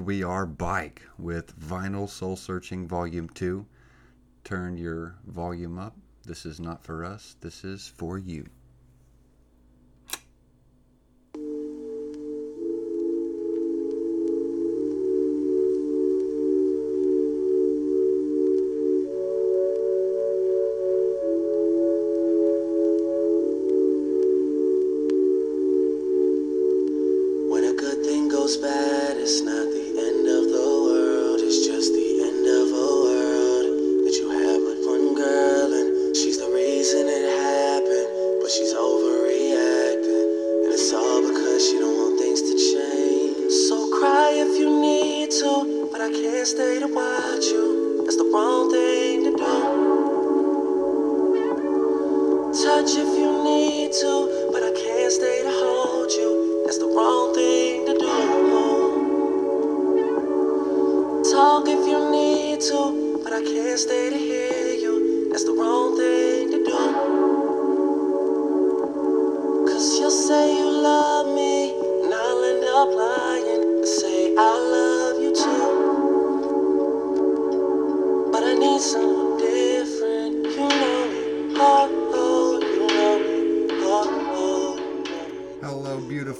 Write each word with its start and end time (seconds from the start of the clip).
And 0.00 0.06
we 0.06 0.22
are 0.22 0.46
bike 0.46 1.02
with 1.18 1.60
Vinyl 1.60 2.08
Soul 2.08 2.34
Searching 2.34 2.88
Volume 2.88 3.28
2. 3.28 3.66
Turn 4.44 4.78
your 4.78 5.16
volume 5.26 5.78
up. 5.78 5.94
This 6.24 6.46
is 6.46 6.58
not 6.58 6.82
for 6.82 7.04
us, 7.04 7.36
this 7.42 7.64
is 7.64 7.86
for 7.86 8.16
you. 8.16 8.46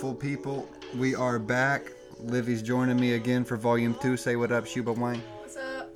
Beautiful 0.01 0.29
people. 0.31 0.67
We 0.97 1.15
are 1.15 1.39
back. 1.39 1.93
Livy's 2.21 2.63
joining 2.63 2.99
me 2.99 3.13
again 3.13 3.45
for 3.45 3.59
Volume 3.59 3.95
2. 4.01 4.17
Say 4.17 4.35
what 4.35 4.51
up, 4.51 4.65
Shuba 4.65 4.95
Wang. 4.95 5.23
What's 5.41 5.59
up? 5.59 5.95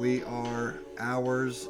We 0.00 0.24
are 0.24 0.80
hours 0.98 1.68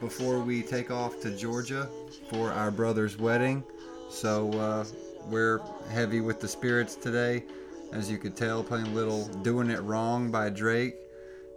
before 0.00 0.40
we 0.40 0.62
take 0.62 0.90
off 0.90 1.20
to 1.20 1.36
Georgia 1.36 1.90
for 2.30 2.52
our 2.52 2.70
brother's 2.70 3.18
wedding. 3.18 3.62
So 4.08 4.50
uh, 4.52 4.86
we're 5.28 5.60
heavy 5.90 6.22
with 6.22 6.40
the 6.40 6.48
spirits 6.48 6.94
today. 6.96 7.44
As 7.92 8.10
you 8.10 8.16
could 8.16 8.34
tell, 8.34 8.64
playing 8.64 8.86
a 8.86 8.94
little 8.94 9.26
Doing 9.42 9.68
It 9.68 9.82
Wrong 9.82 10.30
by 10.30 10.48
Drake, 10.48 10.94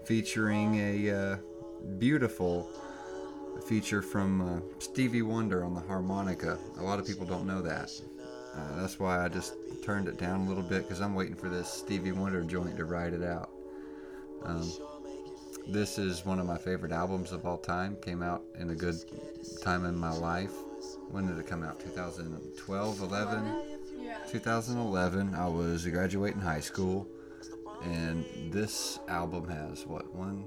featuring 0.03 0.75
a 0.75 1.09
uh, 1.09 1.37
beautiful 1.99 2.69
feature 3.65 4.01
from 4.01 4.41
uh, 4.41 4.59
Stevie 4.79 5.21
Wonder 5.21 5.63
on 5.63 5.73
the 5.73 5.79
harmonica. 5.79 6.59
A 6.79 6.83
lot 6.83 6.99
of 6.99 7.07
people 7.07 7.25
don't 7.25 7.47
know 7.47 7.61
that. 7.61 7.89
Uh, 8.55 8.81
that's 8.81 8.99
why 8.99 9.23
I 9.23 9.27
just 9.27 9.55
turned 9.83 10.07
it 10.07 10.17
down 10.17 10.41
a 10.41 10.47
little 10.47 10.63
bit 10.63 10.83
because 10.83 11.01
I'm 11.01 11.13
waiting 11.13 11.35
for 11.35 11.49
this 11.49 11.69
Stevie 11.69 12.11
Wonder 12.11 12.41
joint 12.43 12.77
to 12.77 12.85
ride 12.85 13.13
it 13.13 13.23
out. 13.23 13.49
Um, 14.43 14.71
this 15.67 15.97
is 15.97 16.25
one 16.25 16.39
of 16.39 16.45
my 16.45 16.57
favorite 16.57 16.91
albums 16.91 17.31
of 17.31 17.45
all 17.45 17.57
time. 17.57 17.97
Came 18.01 18.21
out 18.21 18.43
in 18.59 18.69
a 18.69 18.75
good 18.75 18.95
time 19.61 19.85
in 19.85 19.95
my 19.95 20.11
life. 20.11 20.53
When 21.09 21.27
did 21.27 21.37
it 21.37 21.47
come 21.47 21.63
out? 21.63 21.79
2012, 21.79 23.01
11? 23.01 23.61
2011. 24.29 25.35
I 25.35 25.47
was 25.47 25.85
graduating 25.85 26.41
high 26.41 26.59
school, 26.59 27.07
and 27.83 28.25
this 28.51 28.99
album 29.07 29.47
has 29.47 29.85
what 29.85 30.13
one? 30.13 30.45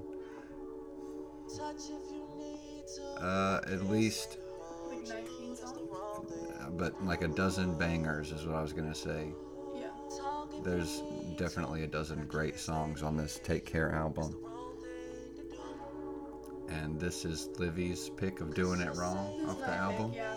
Uh, 3.19 3.61
at 3.67 3.83
least, 3.89 4.37
but 6.77 7.03
like 7.05 7.21
a 7.23 7.27
dozen 7.27 7.77
bangers 7.77 8.31
is 8.31 8.45
what 8.45 8.55
I 8.55 8.61
was 8.61 8.73
gonna 8.73 8.95
say. 8.95 9.33
Yeah. 9.75 9.87
There's 10.63 11.01
definitely 11.37 11.83
a 11.83 11.87
dozen 11.87 12.25
great 12.27 12.59
songs 12.59 13.03
on 13.03 13.15
this 13.17 13.39
Take 13.43 13.65
Care 13.65 13.91
album. 13.93 14.35
And 16.69 16.99
this 16.99 17.25
is 17.25 17.49
Livy's 17.57 18.09
pick 18.09 18.41
of 18.41 18.53
Doing 18.53 18.79
It 18.81 18.95
Wrong 18.95 19.43
off 19.47 19.57
the 19.59 19.65
pick, 19.65 19.73
album. 19.75 20.11
Yeah. 20.13 20.35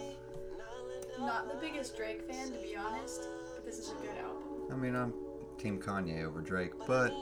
Not 1.20 1.48
the 1.52 1.56
biggest 1.60 1.96
Drake 1.96 2.22
fan, 2.28 2.50
to 2.52 2.58
be 2.58 2.74
honest, 2.74 3.28
but 3.54 3.64
this 3.66 3.78
is 3.78 3.90
a 3.90 3.94
good 4.06 4.16
album. 4.18 4.42
I 4.72 4.76
mean, 4.76 4.96
I'm 4.96 5.12
Team 5.58 5.78
Kanye 5.78 6.24
over 6.24 6.40
Drake, 6.40 6.72
but 6.86 7.12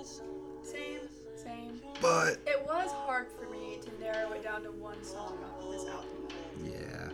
Same, 0.62 1.00
same. 1.34 1.80
but 2.00 2.38
It 2.46 2.64
was 2.64 2.90
hard 2.92 3.26
for 3.36 3.50
me 3.50 3.78
to 3.82 4.00
narrow 4.00 4.30
it 4.32 4.44
down 4.44 4.62
to 4.62 4.70
one 4.72 5.02
song 5.02 5.36
off 5.44 5.64
of 5.64 5.72
this 5.72 5.86
album. 5.86 6.28
yeah. 6.64 7.08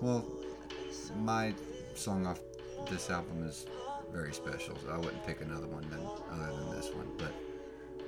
Well, 0.00 0.24
my 1.16 1.54
song 1.94 2.26
off 2.26 2.40
this 2.90 3.10
album 3.10 3.46
is 3.46 3.66
very 4.12 4.32
special. 4.32 4.76
So 4.84 4.90
I 4.90 4.96
wouldn't 4.96 5.26
pick 5.26 5.40
another 5.40 5.66
one 5.66 5.88
than 5.90 6.00
other 6.30 6.56
than 6.56 6.70
this 6.76 6.92
one, 6.94 7.08
but 7.18 7.32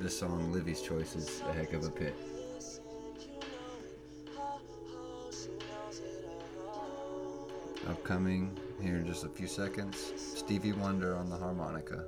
this 0.00 0.18
song, 0.18 0.52
Livy's 0.52 0.82
Choice, 0.82 1.16
is 1.16 1.42
a 1.48 1.52
heck 1.52 1.72
of 1.72 1.84
a 1.84 1.90
pick. 1.90 2.14
Upcoming 7.88 8.56
here 8.82 8.96
in 8.96 9.06
just 9.06 9.24
a 9.24 9.28
few 9.28 9.46
seconds, 9.46 10.12
Stevie 10.16 10.72
Wonder 10.72 11.16
on 11.16 11.30
the 11.30 11.36
harmonica. 11.36 12.04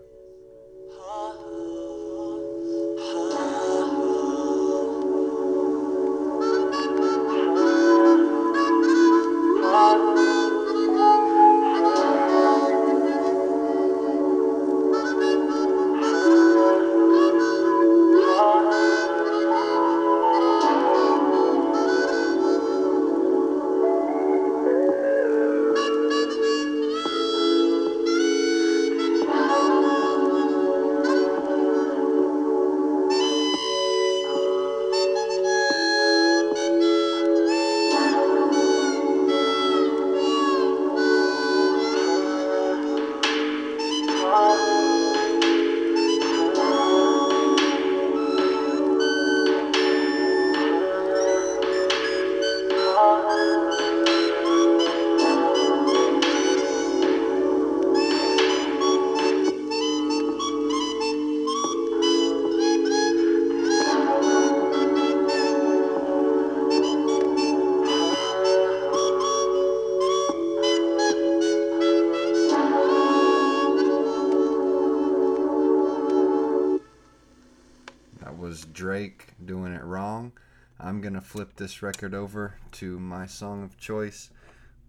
Flip 81.29 81.55
this 81.57 81.83
record 81.83 82.15
over 82.15 82.55
to 82.73 82.99
my 82.99 83.27
song 83.27 83.63
of 83.63 83.77
choice, 83.77 84.31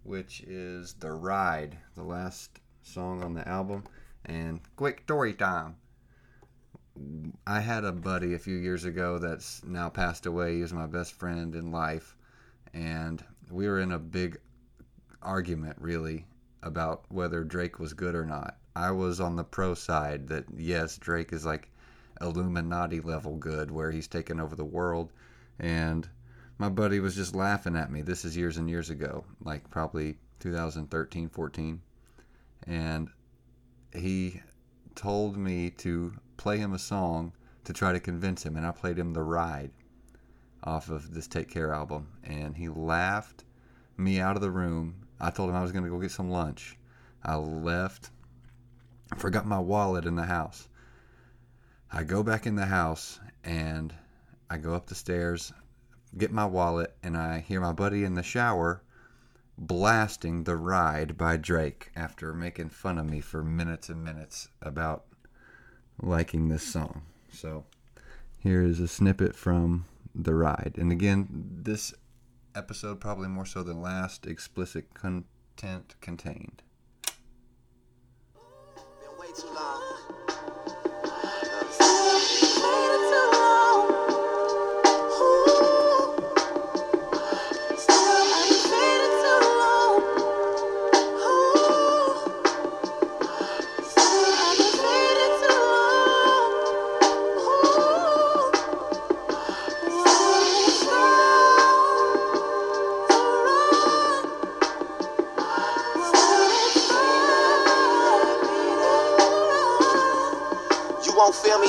which 0.04 0.40
is 0.40 0.94
The 0.94 1.12
Ride, 1.12 1.76
the 1.94 2.02
last 2.02 2.60
song 2.82 3.22
on 3.22 3.34
the 3.34 3.46
album. 3.46 3.84
And 4.24 4.60
quick 4.74 5.02
story 5.04 5.34
time. 5.34 5.76
I 7.46 7.60
had 7.60 7.84
a 7.84 7.92
buddy 7.92 8.32
a 8.32 8.38
few 8.38 8.56
years 8.56 8.86
ago 8.86 9.18
that's 9.18 9.62
now 9.66 9.90
passed 9.90 10.24
away. 10.24 10.54
He 10.54 10.62
was 10.62 10.72
my 10.72 10.86
best 10.86 11.12
friend 11.12 11.54
in 11.54 11.72
life. 11.72 12.16
And 12.72 13.22
we 13.50 13.68
were 13.68 13.80
in 13.80 13.92
a 13.92 13.98
big 13.98 14.40
argument, 15.20 15.76
really, 15.78 16.24
about 16.62 17.04
whether 17.10 17.44
Drake 17.44 17.78
was 17.78 17.92
good 17.92 18.14
or 18.14 18.24
not. 18.24 18.56
I 18.74 18.92
was 18.92 19.20
on 19.20 19.36
the 19.36 19.44
pro 19.44 19.74
side 19.74 20.28
that, 20.28 20.46
yes, 20.56 20.96
Drake 20.96 21.34
is 21.34 21.44
like 21.44 21.68
Illuminati 22.22 23.02
level 23.02 23.36
good, 23.36 23.70
where 23.70 23.90
he's 23.90 24.08
taken 24.08 24.40
over 24.40 24.56
the 24.56 24.64
world. 24.64 25.12
And 25.58 26.08
my 26.60 26.68
buddy 26.68 27.00
was 27.00 27.16
just 27.16 27.34
laughing 27.34 27.74
at 27.74 27.90
me. 27.90 28.02
This 28.02 28.26
is 28.26 28.36
years 28.36 28.58
and 28.58 28.68
years 28.68 28.90
ago, 28.90 29.24
like 29.42 29.70
probably 29.70 30.18
2013, 30.40 31.30
14. 31.30 31.80
And 32.66 33.08
he 33.94 34.42
told 34.94 35.38
me 35.38 35.70
to 35.78 36.12
play 36.36 36.58
him 36.58 36.74
a 36.74 36.78
song 36.78 37.32
to 37.64 37.72
try 37.72 37.94
to 37.94 37.98
convince 37.98 38.44
him, 38.44 38.58
and 38.58 38.66
I 38.66 38.72
played 38.72 38.98
him 38.98 39.14
The 39.14 39.22
Ride 39.22 39.70
off 40.62 40.90
of 40.90 41.14
this 41.14 41.26
Take 41.26 41.48
Care 41.48 41.72
album, 41.72 42.08
and 42.24 42.54
he 42.54 42.68
laughed 42.68 43.44
me 43.96 44.20
out 44.20 44.36
of 44.36 44.42
the 44.42 44.50
room. 44.50 45.06
I 45.18 45.30
told 45.30 45.48
him 45.48 45.56
I 45.56 45.62
was 45.62 45.72
going 45.72 45.84
to 45.84 45.90
go 45.90 45.98
get 45.98 46.10
some 46.10 46.30
lunch. 46.30 46.76
I 47.24 47.36
left, 47.36 48.10
forgot 49.16 49.46
my 49.46 49.58
wallet 49.58 50.04
in 50.04 50.14
the 50.14 50.24
house. 50.24 50.68
I 51.90 52.04
go 52.04 52.22
back 52.22 52.46
in 52.46 52.54
the 52.54 52.66
house 52.66 53.18
and 53.44 53.94
I 54.50 54.58
go 54.58 54.74
up 54.74 54.88
the 54.88 54.94
stairs, 54.94 55.54
get 56.16 56.32
my 56.32 56.46
wallet, 56.46 56.94
and 57.02 57.16
I 57.16 57.40
hear 57.40 57.60
my 57.60 57.72
buddy 57.72 58.04
in 58.04 58.14
the 58.14 58.22
shower 58.22 58.82
blasting 59.60 60.44
The 60.44 60.56
Ride 60.56 61.18
by 61.18 61.36
Drake 61.36 61.90
after 61.94 62.32
making 62.32 62.70
fun 62.70 62.98
of 62.98 63.08
me 63.08 63.20
for 63.20 63.44
minutes 63.44 63.90
and 63.90 64.02
minutes 64.02 64.48
about 64.62 65.04
liking 66.00 66.48
this 66.48 66.62
song. 66.62 67.02
So 67.30 67.64
here 68.38 68.62
is 68.62 68.80
a 68.80 68.88
snippet 68.88 69.36
from 69.36 69.84
The 70.14 70.34
Ride. 70.34 70.76
And 70.78 70.90
again, 70.90 71.28
this 71.30 71.92
episode, 72.54 73.00
probably 73.00 73.28
more 73.28 73.46
so 73.46 73.62
than 73.62 73.82
last, 73.82 74.26
explicit 74.26 74.94
content 74.94 75.94
contained. 76.00 76.62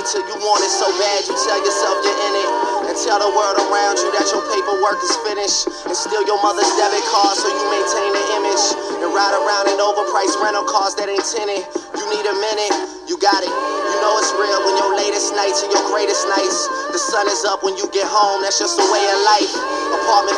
Me 0.01 0.09
till 0.09 0.25
you 0.25 0.38
want 0.42 0.65
it 0.65 0.74
so 0.74 0.89
bad 0.98 1.21
you 1.30 1.36
tell 1.45 1.62
yourself 1.62 2.01
you're 2.01 2.21
in 2.25 2.33
it. 2.42 2.50
And 2.89 2.95
tell 3.06 3.21
the 3.21 3.30
world 3.38 3.57
around 3.69 4.01
you 4.01 4.09
that 4.18 4.25
your 4.33 4.42
paperwork 4.50 4.98
is 5.06 5.13
finished. 5.21 5.69
And 5.86 5.94
steal 5.94 6.25
your 6.25 6.42
mother's 6.42 6.69
debit 6.75 7.06
card 7.13 7.38
so 7.38 7.48
you 7.48 7.65
maintain 7.69 8.09
the 8.09 8.25
image. 8.42 8.65
And 8.98 9.09
ride 9.13 9.38
around 9.38 9.69
in 9.69 9.77
overpriced 9.77 10.42
rental 10.42 10.65
cars 10.65 10.98
that 10.98 11.06
ain't 11.06 11.24
tinted. 11.24 11.62
You 12.01 12.06
need 12.09 12.25
a 12.25 12.36
minute, 12.36 12.74
you 13.06 13.15
got 13.21 13.45
it. 13.45 13.53
You 13.53 13.95
know 14.01 14.18
it's 14.18 14.33
real 14.42 14.59
when 14.65 14.75
your 14.81 14.92
latest 14.98 15.38
nights 15.38 15.62
are 15.62 15.69
your 15.69 15.86
greatest 15.94 16.25
nights. 16.33 16.57
The 16.89 17.00
sun 17.00 17.30
is 17.30 17.45
up 17.45 17.62
when 17.62 17.77
you 17.77 17.86
get 17.94 18.09
home, 18.09 18.42
that's 18.42 18.57
just 18.57 18.81
the 18.81 18.88
way 18.89 19.04
of 19.06 19.19
life. 19.38 19.54
Apartment 20.01 20.38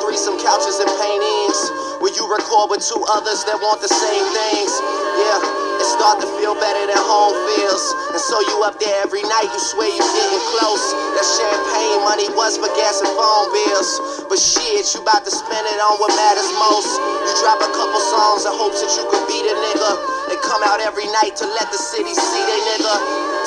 1503, 0.00 0.16
some 0.16 0.40
couches 0.40 0.80
and 0.80 0.88
paintings. 0.96 1.58
Where 2.00 2.14
you 2.16 2.24
record 2.24 2.72
with 2.72 2.80
two 2.80 3.04
others 3.12 3.44
that 3.44 3.60
want 3.60 3.84
the 3.84 3.92
same 3.92 4.24
things. 4.32 4.72
Yeah, 5.20 5.73
it 5.84 5.92
start 6.00 6.16
to 6.24 6.28
feel 6.40 6.56
better 6.56 6.84
than 6.88 6.96
home 6.96 7.36
feels. 7.52 7.84
And 8.16 8.20
so 8.20 8.40
you 8.40 8.64
up 8.64 8.80
there 8.80 9.04
every 9.04 9.20
night, 9.20 9.52
you 9.52 9.60
swear 9.60 9.92
you 9.92 10.00
getting 10.00 10.44
close. 10.56 10.84
That 11.12 11.26
champagne 11.36 12.00
money 12.08 12.28
was 12.32 12.56
for 12.56 12.72
gas 12.72 13.04
and 13.04 13.12
phone 13.12 13.52
bills. 13.52 14.24
But 14.32 14.40
shit, 14.40 14.88
you 14.96 15.04
about 15.04 15.28
to 15.28 15.32
spend 15.32 15.64
it 15.68 15.78
on 15.84 16.00
what 16.00 16.08
matters 16.16 16.48
most. 16.56 16.88
You 16.96 17.32
drop 17.44 17.60
a 17.60 17.68
couple 17.76 18.00
songs 18.00 18.48
in 18.48 18.52
hopes 18.56 18.80
that 18.80 18.92
you 18.96 19.04
could 19.12 19.24
beat 19.28 19.44
a 19.44 19.52
nigga. 19.52 19.92
And 20.32 20.40
come 20.40 20.64
out 20.64 20.80
every 20.80 21.06
night 21.20 21.36
to 21.44 21.46
let 21.52 21.68
the 21.68 21.80
city 21.80 22.16
see 22.16 22.42
they 22.48 22.60
nigga. 22.74 22.96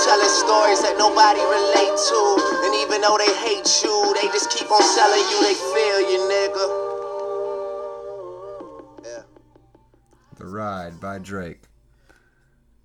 Telling 0.06 0.30
stories 0.30 0.86
that 0.86 0.94
nobody 1.01 1.42
relate 1.42 1.95
to. 1.98 2.19
And 2.69 2.74
even 2.86 3.01
though 3.01 3.18
they 3.18 3.34
hate 3.42 3.66
you, 3.81 3.95
they 4.13 4.30
just 4.30 4.54
keep 4.54 4.69
on 4.69 4.86
telling 4.94 5.25
you 5.25 5.38
they 5.42 5.57
feel 5.74 6.00
you, 6.06 6.19
nigga. 6.30 6.66
The 10.38 10.45
Ride 10.45 11.01
by 11.01 11.18
Drake. 11.18 11.67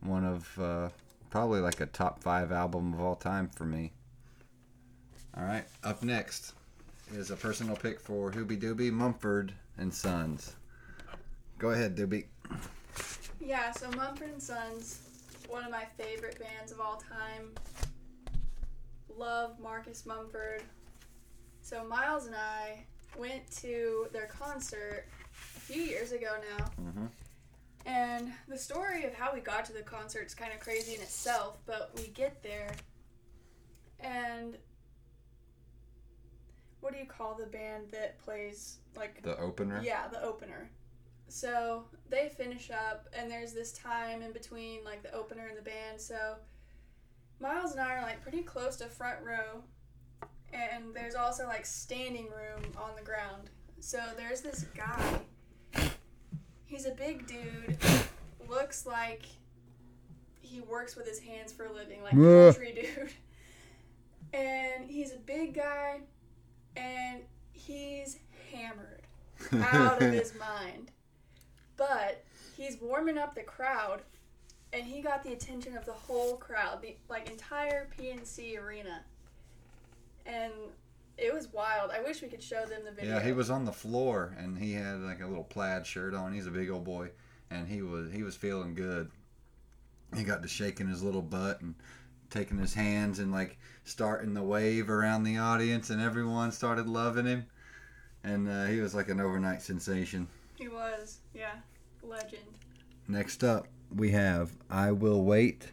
One 0.03 0.25
of 0.25 0.59
uh, 0.59 0.89
probably 1.31 1.61
like 1.61 1.81
a 1.81 1.87
top 1.87 2.23
five 2.23 2.53
album 2.53 2.93
of 2.95 3.01
all 3.01 3.17
time 3.17 3.49
for 3.49 3.65
me. 3.65 3.93
All 5.37 5.45
right, 5.45 5.65
up 5.83 6.03
next 6.03 6.55
is 7.15 7.31
a 7.31 7.37
personal 7.37 7.77
pick 7.77 8.01
for 8.01 8.31
Hoobie 8.31 8.61
Doobie 8.61 8.93
Mumford 8.93 9.53
and 9.79 9.93
Sons. 9.93 10.55
Go 11.59 11.71
ahead, 11.71 11.97
Doobie. 11.97 12.27
Yeah, 13.41 13.71
so 13.73 13.91
Mumford 13.93 14.31
and 14.31 14.43
Sons, 14.43 15.01
one 15.49 15.65
of 15.65 15.71
my 15.71 15.85
favorite 15.97 16.39
bands 16.41 16.73
of 16.73 16.81
all 16.81 16.97
time. 16.97 17.51
Love 19.17 19.59
Marcus 19.61 20.05
Mumford. 20.07 20.63
So 21.63 21.85
Miles 21.85 22.27
and 22.27 22.35
I 22.35 22.85
went 23.17 23.49
to 23.59 24.07
their 24.13 24.27
concert 24.27 25.05
a 25.57 25.61
few 25.61 25.83
years 25.83 26.13
ago 26.13 26.37
now. 26.59 26.71
Mhm. 26.81 27.09
And 27.85 28.33
the 28.49 28.59
story 28.59 29.05
of 29.05 29.15
how 29.15 29.35
we 29.35 29.41
got 29.41 29.65
to 29.67 29.73
the 29.73 29.83
concert 29.83 30.27
is 30.27 30.35
kind 30.35 30.53
of 30.53 30.61
crazy 30.61 30.95
in 30.95 31.01
itself, 31.01 31.59
but 31.67 31.91
we 31.97 32.09
get 32.09 32.43
there 32.43 32.75
and 34.01 34.57
what 36.81 36.93
do 36.93 36.99
you 36.99 37.07
call 37.07 37.35
the 37.35 37.47
band 37.47 37.85
that 37.93 38.19
plays 38.19 38.79
like 38.97 39.23
The 39.23 39.39
opener. 39.39 39.81
yeah, 39.85 40.09
the 40.09 40.23
opener. 40.23 40.69
So 41.29 41.85
they 42.11 42.29
finish 42.29 42.71
up, 42.71 43.07
and 43.17 43.31
there's 43.31 43.53
this 43.53 43.73
time 43.73 44.21
in 44.21 44.33
between, 44.33 44.85
like 44.85 45.03
the 45.03 45.15
opener 45.15 45.47
and 45.47 45.57
the 45.57 45.63
band. 45.63 45.99
So 46.01 46.35
Miles 47.41 47.73
and 47.73 47.81
I 47.81 47.95
are 47.95 48.03
like 48.03 48.21
pretty 48.21 48.43
close 48.43 48.77
to 48.77 48.87
front 48.87 49.19
row, 49.25 49.63
and 50.53 50.93
there's 50.95 51.15
also 51.15 51.47
like 51.47 51.65
standing 51.65 52.27
room 52.27 52.65
on 52.77 52.91
the 52.97 53.03
ground. 53.03 53.51
So 53.81 53.99
there's 54.17 54.41
this 54.43 54.65
guy. 54.77 55.21
He's 56.73 56.87
a 56.87 56.93
big 56.93 57.27
dude, 57.27 57.77
looks 58.49 58.87
like 58.87 59.27
he 60.41 60.63
works 60.63 60.97
with 60.97 61.07
his 61.07 61.19
hands 61.19 61.53
for 61.53 61.67
a 61.67 61.73
living, 61.73 62.03
like 62.03 62.13
country 62.13 62.73
dude. 62.73 63.11
And 64.33 64.91
he's 64.91 65.13
a 65.13 65.19
big 65.19 65.53
guy, 65.53 66.01
and 66.75 67.21
he's 67.53 68.21
hammered 68.51 69.03
out 69.53 70.01
of 70.01 70.11
his 70.11 70.33
mind. 70.41 70.91
But 71.77 72.25
he's 72.57 72.79
warming 72.81 73.19
up 73.19 73.35
the 73.35 73.43
crowd, 73.43 74.01
and 74.73 74.83
he 74.83 75.03
got 75.03 75.23
the 75.23 75.35
attention 75.35 75.77
of 75.77 75.85
the 75.85 75.93
whole 75.93 76.39
crowd, 76.39 76.81
the 76.81 76.97
like 77.11 77.29
entire 77.31 77.91
PNC 78.01 78.59
arena. 78.59 79.03
And 80.25 80.53
it 81.19 81.33
was 81.33 81.53
wild. 81.53 81.91
I 81.91 82.03
wish 82.03 82.23
we 82.23 82.29
could 82.29 82.43
show 82.43 82.65
them 82.67 82.83
the 82.85 82.93
video. 82.93 83.17
Yeah, 83.17 83.23
he 83.23 83.33
was 83.33 83.51
on 83.51 83.65
the 83.65 83.73
floor 83.73 84.35
and 84.39 84.59
he 84.59 84.73
had 84.73 85.01
like 85.01 85.21
a 85.21 85.27
little 85.27 85.45
plaid 85.45 85.87
shirt 85.87 86.15
on. 86.15 86.33
He's 86.33 86.47
a 86.47 86.51
big 86.51 86.71
old 86.71 86.85
boy, 86.85 87.11
and 87.51 87.69
he 87.69 87.83
was 87.83 88.11
he 88.13 88.23
was 88.23 88.37
feeling 88.37 88.75
good. 88.75 89.11
He 90.17 90.25
got 90.25 90.43
to 90.43 90.49
shaking 90.49 90.89
his 90.89 91.03
little 91.03 91.23
butt 91.23 91.61
and 91.61 91.75
taking 92.31 92.59
his 92.59 92.75
hands 92.75 93.19
and 93.19 93.31
like 93.31 93.59
starting 93.85 94.35
the 94.35 94.43
wave 94.43 94.91
around 94.91 95.25
the 95.25 95.39
audience, 95.39 95.91
and 95.91 96.01
everyone 96.01 96.53
started 96.53 96.87
loving 96.89 97.27
him. 97.27 97.47
And 98.25 98.49
uh, 98.49 98.67
he 98.67 98.81
was 98.81 98.95
like 98.95 99.09
an 99.09 99.21
overnight 99.21 99.63
sensation. 99.63 100.29
He 100.57 100.69
was, 100.69 101.19
yeah, 101.35 101.57
legend. 102.03 102.43
Next 103.09 103.43
up, 103.43 103.67
we 103.95 104.13
have 104.13 104.53
"I 104.71 104.93
Will 104.93 105.23
Wait" 105.23 105.73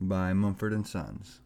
by 0.00 0.32
Mumford 0.32 0.72
and 0.72 0.86
Sons. 0.86 1.40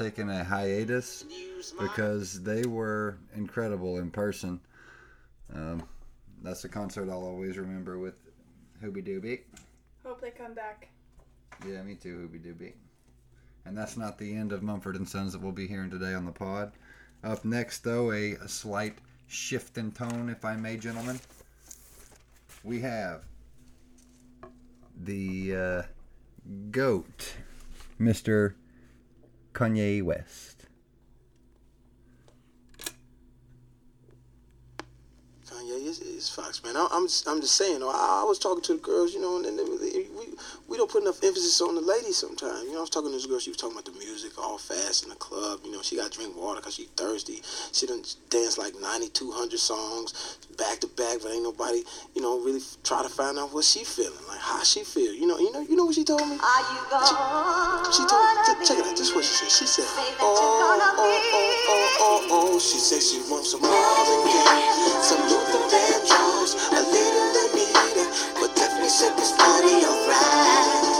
And 0.00 0.16
Sons 0.16 0.28
has 0.28 0.30
taken 0.30 0.30
a 0.30 0.44
hiatus 0.44 1.24
because 1.80 2.42
they 2.42 2.64
were 2.64 3.18
incredible 3.36 3.98
in 3.98 4.10
person. 4.10 4.60
Um, 5.54 5.82
that's 6.42 6.64
a 6.64 6.68
concert 6.68 7.08
I'll 7.10 7.24
always 7.24 7.58
remember 7.58 7.98
with 7.98 8.14
Hooby 8.82 9.02
Dooby. 9.06 9.40
Hope 10.04 10.20
they 10.20 10.30
come 10.30 10.54
back. 10.54 10.88
Yeah, 11.66 11.82
me 11.82 11.94
too, 11.94 12.28
Hooby 12.28 12.40
Dooby. 12.40 12.72
And 13.66 13.76
that's 13.76 13.96
not 13.96 14.18
the 14.18 14.34
end 14.34 14.52
of 14.52 14.62
Mumford 14.62 14.96
and 14.96 15.08
Sons 15.08 15.32
that 15.32 15.42
we'll 15.42 15.52
be 15.52 15.66
hearing 15.66 15.90
today 15.90 16.14
on 16.14 16.24
the 16.24 16.32
pod. 16.32 16.72
Up 17.22 17.44
next, 17.44 17.84
though, 17.84 18.12
a, 18.12 18.32
a 18.32 18.48
slight 18.48 18.96
shift 19.28 19.76
in 19.76 19.92
tone, 19.92 20.30
if 20.30 20.44
I 20.44 20.56
may, 20.56 20.76
gentlemen. 20.76 21.20
We 22.64 22.80
have 22.80 23.22
the 25.02 25.56
uh, 25.56 25.82
goat, 26.70 27.34
Mr. 28.00 28.54
Kanye 29.52 30.02
West. 30.02 30.49
Is, 35.90 35.98
is 36.02 36.28
Foxx, 36.28 36.62
man. 36.62 36.76
I, 36.76 36.86
I'm 36.92 37.08
just, 37.08 37.26
I'm 37.26 37.40
just 37.40 37.56
saying. 37.56 37.82
I, 37.82 38.22
I 38.22 38.24
was 38.24 38.38
talking 38.38 38.62
to 38.62 38.74
the 38.74 38.78
girls, 38.78 39.12
you 39.12 39.20
know, 39.20 39.36
and 39.36 39.44
then 39.44 39.56
they, 39.56 39.64
they, 39.64 40.06
we 40.14 40.26
we 40.68 40.76
don't 40.76 40.88
put 40.88 41.02
enough 41.02 41.18
emphasis 41.24 41.60
on 41.60 41.74
the 41.74 41.80
ladies 41.80 42.16
sometimes. 42.16 42.62
You 42.62 42.78
know, 42.78 42.78
I 42.78 42.86
was 42.86 42.90
talking 42.90 43.10
to 43.10 43.16
this 43.16 43.26
girl. 43.26 43.40
She 43.40 43.50
was 43.50 43.56
talking 43.56 43.74
about 43.74 43.90
the 43.90 43.98
music, 43.98 44.38
all 44.38 44.56
fast 44.56 45.02
in 45.02 45.10
the 45.10 45.16
club. 45.16 45.60
You 45.64 45.72
know, 45.72 45.82
she 45.82 45.96
got 45.96 46.12
to 46.12 46.16
drink 46.16 46.36
water 46.36 46.60
because 46.60 46.76
she 46.76 46.86
thirsty. 46.94 47.42
She 47.72 47.88
done 47.88 48.04
dance 48.30 48.56
like 48.56 48.78
9,200 48.78 49.58
songs 49.58 50.38
back 50.56 50.78
to 50.78 50.86
back, 50.94 51.18
but 51.26 51.32
ain't 51.32 51.42
nobody, 51.42 51.82
you 52.14 52.22
know, 52.22 52.38
really 52.38 52.62
try 52.84 53.02
to 53.02 53.08
find 53.08 53.36
out 53.36 53.52
what 53.52 53.64
she 53.64 53.82
feeling, 53.82 54.14
like 54.28 54.38
how 54.38 54.62
she 54.62 54.84
feel. 54.84 55.12
You 55.12 55.26
know, 55.26 55.38
you 55.42 55.50
know, 55.50 55.60
you 55.66 55.74
know 55.74 55.86
what 55.86 55.96
she 55.96 56.04
told 56.04 56.22
me. 56.22 56.38
Are 56.38 56.62
you 56.70 56.86
gonna 56.86 57.90
She 57.90 58.06
told 58.06 58.22
me, 58.30 58.62
check 58.62 58.78
it 58.78 58.86
out. 58.86 58.94
This 58.94 59.10
is 59.10 59.14
what 59.14 59.24
she 59.24 59.34
said. 59.34 59.50
She 59.50 59.66
said, 59.66 59.90
oh, 60.22 60.22
oh, 60.22 60.78
oh, 60.78 61.18
oh, 61.34 61.66
oh, 61.66 62.28
oh, 62.30 62.54
oh. 62.54 62.58
She 62.60 62.78
said 62.78 63.02
she 63.02 63.18
wants 63.26 63.50
some 63.50 63.66
some 65.02 65.22
Luther 65.26 65.79
Vandross, 65.80 66.56
a 66.72 66.82
little 66.92 67.30
Anita, 67.44 68.04
but 68.40 68.54
definitely 68.54 68.90
set 68.90 69.16
this 69.16 69.32
party 69.32 69.74
alright. 69.86 70.99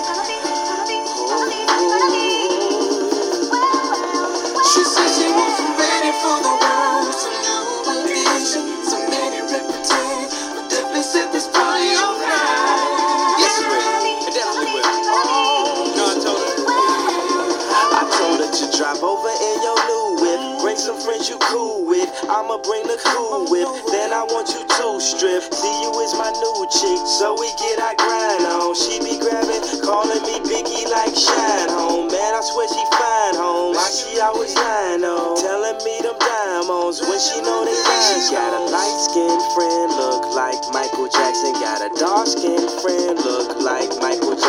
I'ma 22.31 22.63
bring 22.63 22.87
the 22.87 22.95
cool 23.11 23.51
whip. 23.51 23.67
Then 23.91 24.15
I 24.15 24.23
want 24.23 24.55
you 24.55 24.63
to 24.63 24.87
strip. 25.03 25.43
See 25.51 25.77
you 25.83 25.91
is 25.99 26.15
my 26.15 26.31
new 26.31 26.59
chick, 26.71 27.03
so 27.19 27.35
we 27.35 27.51
get 27.59 27.83
our 27.83 27.99
grind 27.99 28.47
on. 28.47 28.71
She 28.79 29.03
be 29.03 29.19
grabbing, 29.19 29.59
calling 29.83 30.23
me 30.23 30.39
Biggie 30.47 30.87
like 30.87 31.11
Shyne 31.11 31.75
Home. 31.75 32.07
Man, 32.07 32.33
I 32.35 32.41
swear 32.47 32.71
she 32.71 32.85
fine 32.95 33.35
home. 33.35 33.75
Why 33.75 33.91
she 33.91 34.23
always 34.23 34.55
lying 34.55 35.03
on? 35.03 35.43
Telling 35.43 35.83
me 35.83 35.99
them 36.07 36.15
diamonds 36.23 37.03
when 37.03 37.19
she 37.19 37.43
know 37.43 37.67
they 37.67 37.75
rhyme. 37.75 38.31
Got 38.31 38.55
a 38.55 38.63
light 38.71 38.99
skinned 39.11 39.45
friend, 39.59 39.91
look 39.99 40.23
like 40.31 40.61
Michael 40.71 41.11
Jackson. 41.11 41.53
Got 41.59 41.83
a 41.83 41.91
dark 41.99 42.31
skinned 42.31 42.71
friend, 42.79 43.19
look 43.27 43.59
like 43.59 43.91
Michael 43.99 44.40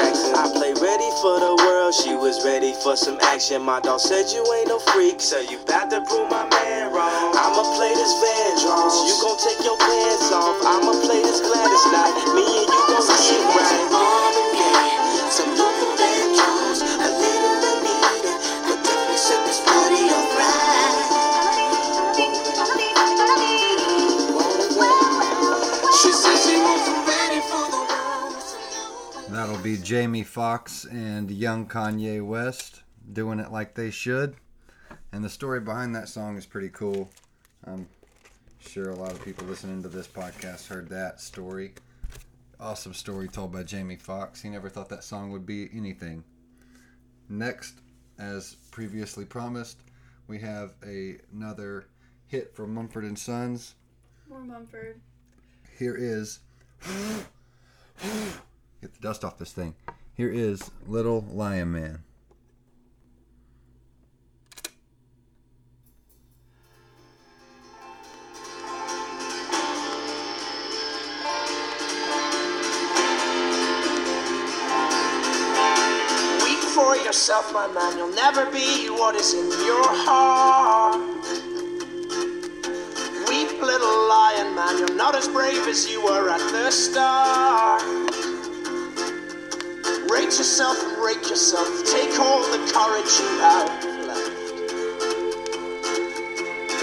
ready 0.91 1.11
for 1.21 1.39
the 1.39 1.55
world, 1.63 1.93
she 1.93 2.13
was 2.15 2.43
ready 2.43 2.73
for 2.83 2.97
some 2.97 3.17
action. 3.21 3.61
My 3.61 3.79
dog 3.79 4.01
said 4.01 4.27
you 4.35 4.43
ain't 4.55 4.67
no 4.67 4.77
freak, 4.91 5.21
so 5.21 5.39
you 5.39 5.57
bout 5.65 5.89
to 5.89 6.01
prove 6.01 6.29
my 6.29 6.43
man 6.49 6.91
wrong. 6.91 7.31
I'ma 7.31 7.63
play 7.79 7.93
this 7.95 8.11
Vandross, 8.19 9.07
you 9.07 9.15
gon' 9.23 9.39
take 9.39 9.63
your 9.63 9.77
pants 9.77 10.31
off. 10.33 10.59
I'ma 10.65 10.91
play 10.99 11.21
this 11.23 11.39
Gladys 11.39 11.85
Knight, 11.95 12.15
me 12.35 12.43
and 12.43 12.67
you 12.67 12.81
gon' 12.91 13.07
get 13.07 13.39
it 13.39 13.95
right. 13.95 14.20
Be 29.71 29.81
Jamie 29.81 30.23
Foxx 30.23 30.83
and 30.83 31.31
young 31.31 31.65
Kanye 31.65 32.25
West 32.25 32.81
doing 33.13 33.39
it 33.39 33.53
like 33.53 33.73
they 33.73 33.89
should. 33.89 34.35
And 35.13 35.23
the 35.23 35.29
story 35.29 35.61
behind 35.61 35.95
that 35.95 36.09
song 36.09 36.35
is 36.35 36.45
pretty 36.45 36.67
cool. 36.67 37.09
I'm 37.65 37.87
sure 38.59 38.89
a 38.89 38.95
lot 38.95 39.13
of 39.13 39.23
people 39.23 39.47
listening 39.47 39.81
to 39.83 39.87
this 39.87 40.07
podcast 40.07 40.67
heard 40.67 40.89
that 40.89 41.21
story. 41.21 41.73
Awesome 42.59 42.93
story 42.93 43.29
told 43.29 43.53
by 43.53 43.63
Jamie 43.63 43.95
Foxx. 43.95 44.41
He 44.41 44.49
never 44.49 44.67
thought 44.67 44.89
that 44.89 45.05
song 45.05 45.31
would 45.31 45.45
be 45.45 45.69
anything. 45.73 46.25
Next, 47.29 47.75
as 48.19 48.55
previously 48.71 49.23
promised, 49.23 49.77
we 50.27 50.37
have 50.39 50.73
a, 50.85 51.15
another 51.33 51.85
hit 52.27 52.53
from 52.53 52.73
Mumford 52.73 53.05
and 53.05 53.17
Sons. 53.17 53.75
More 54.27 54.43
Mumford. 54.43 54.99
Here 55.77 55.95
is 55.95 56.39
get 58.81 58.93
the 58.95 58.99
dust 58.99 59.23
off 59.23 59.37
this 59.37 59.53
thing. 59.53 59.75
Here 60.15 60.29
is 60.29 60.71
Little 60.87 61.21
Lion 61.31 61.71
Man. 61.71 62.03
Weep 76.43 76.59
for 76.73 76.95
yourself, 76.97 77.53
my 77.53 77.67
man. 77.67 77.97
You'll 77.97 78.15
never 78.15 78.49
be 78.51 78.89
what 78.89 79.15
is 79.15 79.33
in 79.35 79.47
your 79.63 79.85
heart. 79.85 80.97
Weep, 83.29 83.61
little 83.61 84.09
lion 84.09 84.55
man. 84.55 84.79
You're 84.79 84.95
not 84.95 85.15
as 85.15 85.27
brave 85.27 85.67
as 85.67 85.87
you 85.87 86.03
were 86.03 86.29
at 86.29 86.39
the 86.51 86.71
start. 86.71 88.20
Rate 90.11 90.37
yourself 90.37 90.77
and 90.83 91.01
rake 91.01 91.29
yourself. 91.29 91.69
Take 91.85 92.19
all 92.19 92.41
the 92.51 92.59
courage 92.73 93.11
you 93.15 93.31
have 93.39 93.69
left. 94.05 94.51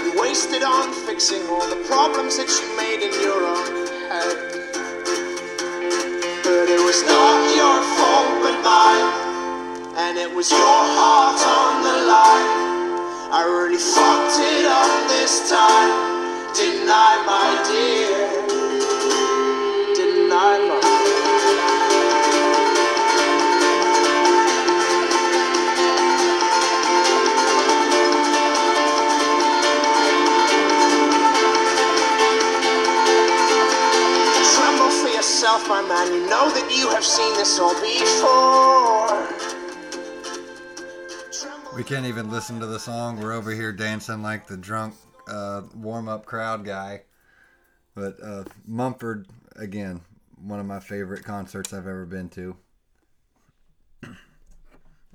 And 0.01 0.19
waste 0.19 0.51
it 0.51 0.63
on 0.63 0.91
fixing 1.05 1.47
all 1.47 1.67
the 1.69 1.81
problems 1.85 2.37
that 2.37 2.49
you 2.49 2.65
made 2.75 3.05
in 3.05 3.13
your 3.21 3.45
own 3.45 3.85
head. 4.09 4.33
But 6.41 6.69
it 6.73 6.81
was 6.83 7.03
not 7.05 7.55
your 7.55 7.77
fault 8.01 8.33
but 8.41 8.57
mine 8.65 9.13
And 9.97 10.17
it 10.17 10.33
was 10.33 10.49
your 10.49 10.59
heart 10.97 11.37
on 11.37 11.83
the 11.85 11.97
line 12.09 12.49
I 13.29 13.45
really 13.45 13.77
fucked 13.77 14.41
it 14.41 14.65
up 14.65 15.07
this 15.07 15.47
time 15.47 15.93
Didn't 16.55 16.89
I, 16.89 17.21
my 17.29 17.49
dear? 17.69 18.18
Yourself, 35.39 35.69
my 35.69 35.81
man. 35.81 36.13
You 36.13 36.29
know 36.29 36.51
that 36.51 36.69
you 36.69 36.89
have 36.89 37.05
seen 37.05 37.33
this 37.35 37.57
all 37.59 37.73
before. 37.79 39.25
We 41.73 41.81
can't 41.81 42.05
even 42.05 42.29
listen 42.29 42.59
to 42.59 42.65
the 42.65 42.77
song. 42.77 43.21
We're 43.21 43.31
over 43.31 43.51
here 43.51 43.71
dancing 43.71 44.21
like 44.21 44.47
the 44.47 44.57
drunk 44.57 44.95
uh, 45.29 45.61
warm 45.73 46.09
up 46.09 46.25
crowd 46.25 46.65
guy. 46.65 47.03
But 47.95 48.17
uh, 48.21 48.43
Mumford, 48.67 49.27
again, 49.55 50.01
one 50.43 50.59
of 50.59 50.65
my 50.65 50.81
favorite 50.81 51.23
concerts 51.23 51.71
I've 51.71 51.87
ever 51.87 52.05
been 52.05 52.27
to. 52.29 52.57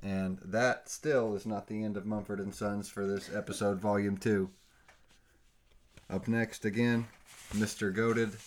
And 0.01 0.39
that 0.45 0.89
still 0.89 1.35
is 1.35 1.47
not 1.47 1.65
the 1.67 1.83
end 1.83 1.97
of 1.97 2.05
Mumford 2.05 2.39
and 2.39 2.53
Sons 2.53 2.87
for 2.89 3.07
this 3.07 3.29
episode, 3.33 3.79
Volume 3.79 4.17
2. 4.17 4.47
Up 6.11 6.27
next, 6.27 6.63
again, 6.63 7.07
Mr. 7.55 7.91
Goaded. 7.91 8.37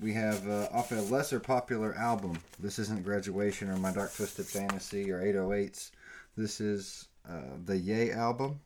We 0.00 0.12
have 0.14 0.48
uh, 0.48 0.68
off 0.72 0.90
a 0.90 0.96
lesser 0.96 1.38
popular 1.38 1.94
album. 1.94 2.38
This 2.58 2.78
isn't 2.78 3.04
Graduation 3.04 3.70
or 3.70 3.76
My 3.76 3.92
Dark 3.92 4.14
Twisted 4.14 4.46
Fantasy 4.46 5.10
or 5.10 5.20
808s. 5.20 5.92
This 6.36 6.60
is 6.60 7.06
uh, 7.28 7.56
the 7.64 7.76
Ye 7.76 8.10
album, 8.10 8.60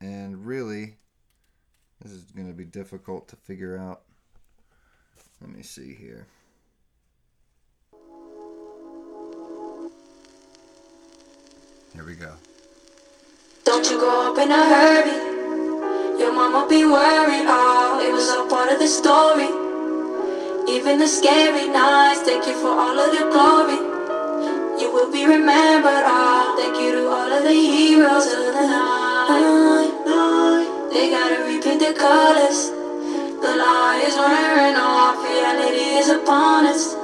and 0.00 0.46
really, 0.46 0.94
this 2.00 2.12
is 2.12 2.22
going 2.24 2.46
to 2.46 2.54
be 2.54 2.64
difficult 2.64 3.26
to 3.28 3.36
figure 3.36 3.76
out. 3.76 4.02
Let 5.40 5.50
me 5.50 5.62
see 5.62 5.94
here. 5.94 6.26
Here 11.92 12.04
we 12.06 12.14
go. 12.14 12.34
Don't 13.64 13.90
you 13.90 13.98
go 13.98 14.32
up 14.32 14.38
in 14.38 14.50
a 14.50 14.64
hurry. 14.64 16.20
Your 16.20 16.32
mama 16.32 16.68
be 16.68 16.84
worried. 16.84 17.46
Oh, 17.46 18.00
it 18.00 18.12
was 18.12 18.28
all 18.30 18.48
part 18.48 18.72
of 18.72 18.78
the 18.78 18.86
story. 18.86 19.67
Even 20.68 20.98
the 20.98 21.08
scary 21.08 21.66
nights, 21.68 22.20
thank 22.22 22.46
you 22.46 22.54
for 22.60 22.68
all 22.68 22.98
of 22.98 23.10
the 23.10 23.24
glory. 23.32 23.80
You 24.80 24.92
will 24.92 25.10
be 25.10 25.24
remembered. 25.24 26.04
Oh, 26.06 26.54
thank 26.58 26.76
you 26.76 26.92
to 26.92 27.08
all 27.08 27.32
of 27.32 27.42
the 27.42 27.52
heroes 27.52 28.26
of 28.26 28.52
the 28.52 28.66
night. 28.68 29.90
They 30.92 31.10
gotta 31.10 31.42
repaint 31.44 31.80
the 31.80 31.94
colors. 31.98 32.70
The 33.40 33.56
light 33.56 34.04
is 34.06 34.16
wearing 34.16 34.76
off. 34.76 35.16
Reality 35.24 35.98
is 36.00 36.08
upon 36.10 36.66
us. 36.66 36.94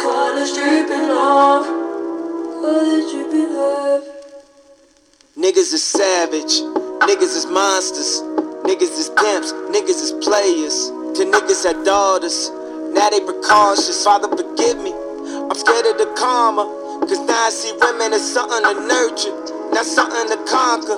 Colors 0.00 0.52
dripping 0.54 1.08
love. 1.08 1.66
Colors 2.62 3.12
dripping 3.12 3.54
love. 3.54 4.04
Niggas 5.36 5.72
is 5.72 5.82
savage, 5.82 6.60
niggas 7.08 7.34
is 7.34 7.46
monsters, 7.46 8.20
niggas 8.64 8.98
is 8.98 9.10
pimps, 9.16 9.52
niggas 9.74 10.00
is 10.06 10.12
players. 10.24 10.90
To 11.16 11.24
niggas 11.24 11.64
had 11.64 11.84
daughters, 11.84 12.50
now 13.02 13.10
they 13.10 13.20
precautious. 13.20 14.04
Father, 14.04 14.30
forgive 14.30 14.78
me, 14.78 14.94
I'm 14.94 15.58
scared 15.58 15.86
of 15.90 15.98
the 15.98 16.06
karma. 16.14 16.70
Cause 17.02 17.18
now 17.26 17.34
I 17.34 17.50
see 17.50 17.74
women 17.82 18.14
as 18.14 18.22
something 18.22 18.62
to 18.62 18.74
nurture, 18.86 19.34
not 19.74 19.82
something 19.82 20.30
to 20.30 20.38
conquer. 20.46 20.94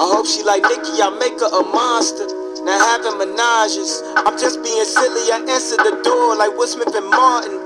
I 0.00 0.04
hope 0.16 0.24
she 0.24 0.40
like 0.48 0.64
Nicki, 0.64 1.04
I 1.04 1.12
make 1.20 1.36
her 1.44 1.52
a 1.52 1.60
monster. 1.68 2.24
Now 2.64 2.80
having 2.80 3.20
menages, 3.20 4.00
I'm 4.24 4.32
just 4.40 4.64
being 4.64 4.88
silly. 4.88 5.28
I 5.28 5.44
answer 5.44 5.76
the 5.76 6.00
door 6.00 6.36
like 6.40 6.56
Will 6.56 6.66
Smith 6.66 6.94
and 6.96 7.10
Martin. 7.12 7.60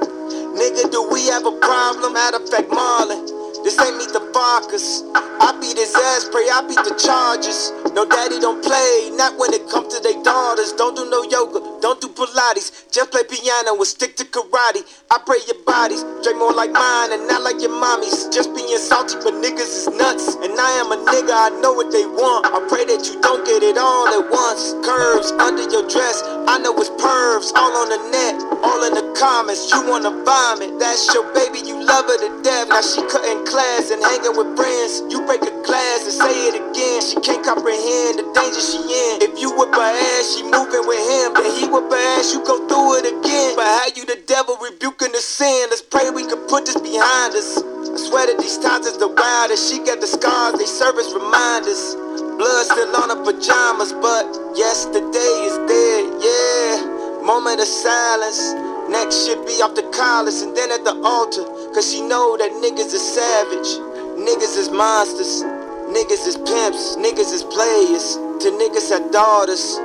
Nigga, 0.58 0.90
do 0.90 1.06
we 1.06 1.30
have 1.30 1.46
a 1.46 1.54
problem? 1.62 2.14
Matter 2.14 2.42
of 2.42 2.48
fact, 2.50 2.66
Marlon. 2.74 3.22
This 3.62 3.78
ain't 3.78 3.98
meet 3.98 4.10
the 4.10 4.24
Barkers. 4.34 5.04
I 5.14 5.54
beat 5.62 5.78
his 5.78 5.94
ass, 5.94 6.26
pray 6.32 6.50
I 6.50 6.66
beat 6.66 6.82
the 6.82 6.94
Chargers. 6.98 7.70
No 7.96 8.04
daddy 8.04 8.38
don't 8.38 8.62
play, 8.62 9.08
not 9.16 9.38
when 9.38 9.54
it 9.54 9.70
comes 9.70 9.88
to 9.96 10.02
their 10.02 10.22
daughters. 10.22 10.74
Don't 10.74 10.94
do 10.94 11.08
no 11.08 11.22
yoga, 11.32 11.64
don't 11.80 11.98
do 11.98 12.08
Pilates. 12.08 12.92
Just 12.92 13.10
play 13.10 13.24
piano 13.24 13.72
and 13.72 13.86
stick 13.86 14.16
to 14.16 14.24
karate. 14.26 14.84
I 15.10 15.16
pray 15.24 15.40
your 15.48 15.64
bodies, 15.64 16.04
drink 16.22 16.36
more 16.36 16.52
like 16.52 16.72
mine 16.72 17.12
and 17.16 17.26
not 17.26 17.40
like 17.40 17.56
your 17.58 17.72
mommy's. 17.72 18.28
Just 18.28 18.54
being 18.54 18.68
salty, 18.76 19.16
but 19.24 19.32
niggas 19.40 19.72
is 19.72 19.88
nuts. 19.96 20.36
And 20.44 20.52
I 20.60 20.76
am 20.76 20.92
a 20.92 21.00
nigga, 21.08 21.32
I 21.32 21.48
know 21.64 21.72
what 21.72 21.90
they 21.90 22.04
want. 22.04 22.44
I 22.44 22.60
pray 22.68 22.84
that 22.84 23.00
you 23.08 23.16
don't 23.22 23.46
get 23.48 23.62
it 23.62 23.78
all 23.78 24.12
at 24.12 24.28
once. 24.28 24.76
Curves 24.84 25.32
under 25.40 25.64
your 25.64 25.88
dress, 25.88 26.20
I 26.52 26.60
know 26.60 26.76
it's 26.76 26.92
pervs. 27.00 27.48
All 27.56 27.72
on 27.80 27.88
the 27.88 28.00
net, 28.12 28.36
all 28.60 28.84
in 28.84 28.92
the 28.92 29.05
comments. 29.18 29.72
You 29.72 29.80
wanna 29.88 30.12
vomit, 30.24 30.78
that's 30.78 31.08
your 31.12 31.24
baby, 31.32 31.60
you 31.64 31.76
love 31.80 32.04
her 32.06 32.18
to 32.20 32.30
death. 32.42 32.68
Now 32.68 32.80
she 32.80 33.00
cutting 33.08 33.44
class 33.46 33.90
and 33.90 34.02
hanging 34.04 34.36
with 34.36 34.56
friends. 34.56 35.02
You 35.08 35.24
break 35.24 35.42
a 35.42 35.52
glass 35.64 36.04
and 36.04 36.16
say 36.16 36.52
it 36.52 36.56
again. 36.56 37.00
She 37.00 37.16
can't 37.20 37.44
comprehend 37.44 38.20
the 38.20 38.26
danger 38.36 38.60
she 38.60 38.80
in. 38.80 39.24
If 39.24 39.40
you 39.40 39.52
whip 39.56 39.72
her 39.72 39.92
ass, 39.96 40.36
she 40.36 40.44
moving 40.44 40.84
with 40.84 41.00
him. 41.00 41.32
Then 41.34 41.52
he 41.56 41.64
whip 41.68 41.88
her 41.88 42.04
ass, 42.20 42.32
you 42.32 42.44
go 42.44 42.60
through 42.68 43.00
it 43.00 43.06
again. 43.08 43.56
But 43.56 43.66
how 43.66 43.88
you 43.96 44.04
the 44.04 44.20
devil 44.28 44.56
rebuking 44.60 45.12
the 45.12 45.22
sin? 45.24 45.68
Let's 45.72 45.82
pray 45.82 46.10
we 46.10 46.28
can 46.28 46.40
put 46.46 46.66
this 46.66 46.78
behind 46.80 47.34
us. 47.34 47.58
I 47.58 47.96
swear 47.96 48.26
that 48.28 48.38
these 48.38 48.58
times 48.58 48.86
is 48.86 48.98
the 48.98 49.08
wildest. 49.08 49.72
She 49.72 49.80
got 49.80 50.00
the 50.00 50.06
scars, 50.06 50.58
they 50.60 50.68
serve 50.68 50.96
as 51.00 51.12
reminders. 51.16 51.96
Blood 52.36 52.66
still 52.68 52.92
on 53.00 53.08
her 53.08 53.20
pajamas, 53.24 53.92
but 53.94 54.28
yesterday 54.52 55.34
is 55.48 55.56
dead, 55.64 56.04
yeah. 56.20 57.24
Moment 57.24 57.60
of 57.60 57.66
silence. 57.66 58.75
Next 58.88 59.26
should 59.26 59.44
be 59.46 59.60
off 59.62 59.74
the 59.74 59.82
collars 59.90 60.42
and 60.42 60.56
then 60.56 60.70
at 60.70 60.84
the 60.84 60.94
altar. 61.02 61.42
Cause 61.74 61.92
she 61.92 62.00
know 62.00 62.36
that 62.36 62.52
niggas 62.52 62.94
is 62.94 63.02
savage. 63.02 63.82
Niggas 64.16 64.56
is 64.56 64.70
monsters. 64.70 65.42
Niggas 65.90 66.26
is 66.26 66.36
pimps. 66.36 66.96
Niggas 66.96 67.32
is 67.32 67.42
players. 67.42 68.14
To 68.42 68.50
niggas 68.50 68.90
had 68.90 69.10
daughters. 69.10 69.78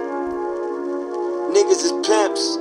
Niggas 1.50 1.82
is 1.84 1.92
pimps. 2.06 2.58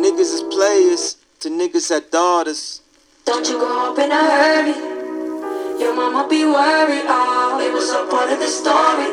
Niggas 0.00 0.32
is 0.32 0.42
players. 0.54 1.16
To 1.40 1.50
niggas 1.50 1.90
had 1.90 2.10
daughters. 2.10 2.80
Don't 3.24 3.46
you 3.48 3.58
go 3.58 3.92
up 3.92 3.98
in 3.98 4.10
a 4.10 4.16
hurry. 4.16 4.74
Your 5.78 5.94
mama 5.94 6.26
be 6.28 6.44
worried. 6.44 7.04
Oh, 7.06 7.60
it 7.60 7.72
was 7.72 7.90
all 7.90 8.08
part 8.08 8.32
of 8.32 8.38
the 8.38 8.46
story. 8.46 9.10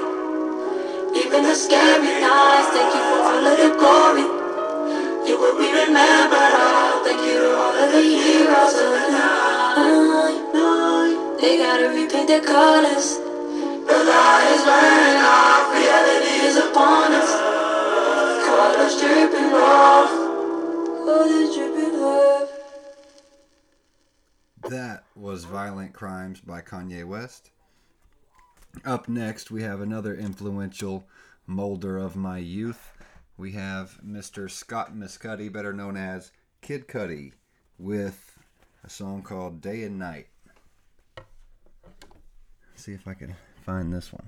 Even 1.17 1.43
the 1.43 1.55
scary 1.55 2.21
nights, 2.21 2.69
thank 2.69 2.93
you 2.95 3.01
for 3.01 3.19
all 3.27 3.47
of 3.47 3.57
the 3.57 3.69
glory. 3.77 4.38
You 5.29 5.37
will 5.37 5.57
be 5.59 5.69
remembered. 5.69 6.53
Oh, 6.57 7.05
thank 7.05 7.21
you 7.21 7.37
to 7.37 7.53
all 7.55 7.77
of 7.77 7.91
the 7.93 8.01
heroes 8.01 8.73
of 8.73 8.89
the 8.97 9.11
night. 9.13 10.41
They 11.39 11.53
gotta 11.59 11.89
repaint 11.89 12.27
their 12.27 12.41
colors. 12.41 13.17
The 13.17 13.97
light 14.09 14.49
is 14.55 14.65
wearing 14.65 15.21
off. 15.21 15.69
Reality 15.71 16.33
is 16.47 16.57
upon 16.57 17.13
us. 17.13 17.31
Colors 18.43 18.95
dripping 18.99 19.53
off. 19.53 20.09
Colors 21.05 21.55
dripping 21.55 21.95
off. 22.01 22.49
That 24.67 25.03
was 25.15 25.43
Violent 25.43 25.93
Crimes 25.93 26.41
by 26.41 26.61
Kanye 26.61 27.05
West. 27.05 27.51
Up 28.83 29.07
next, 29.07 29.51
we 29.51 29.61
have 29.61 29.79
another 29.79 30.15
influential 30.15 31.07
molder 31.45 31.99
of 31.99 32.15
my 32.15 32.39
youth. 32.39 32.93
We 33.39 33.54
have 33.54 34.02
Mr. 34.06 34.52
Scott 34.52 34.93
Mescudi, 34.93 35.49
better 35.49 35.71
known 35.71 35.95
as 35.95 36.34
Kid 36.60 36.89
Cudi, 36.89 37.32
with 37.78 38.38
a 38.84 38.89
song 38.89 39.21
called 39.21 39.62
Day 39.62 39.84
and 39.84 39.97
Night. 39.97 40.28
See 42.75 42.91
if 42.91 43.08
I 43.08 43.13
can 43.13 43.38
find 43.65 43.93
this 43.93 44.12
one. 44.12 44.28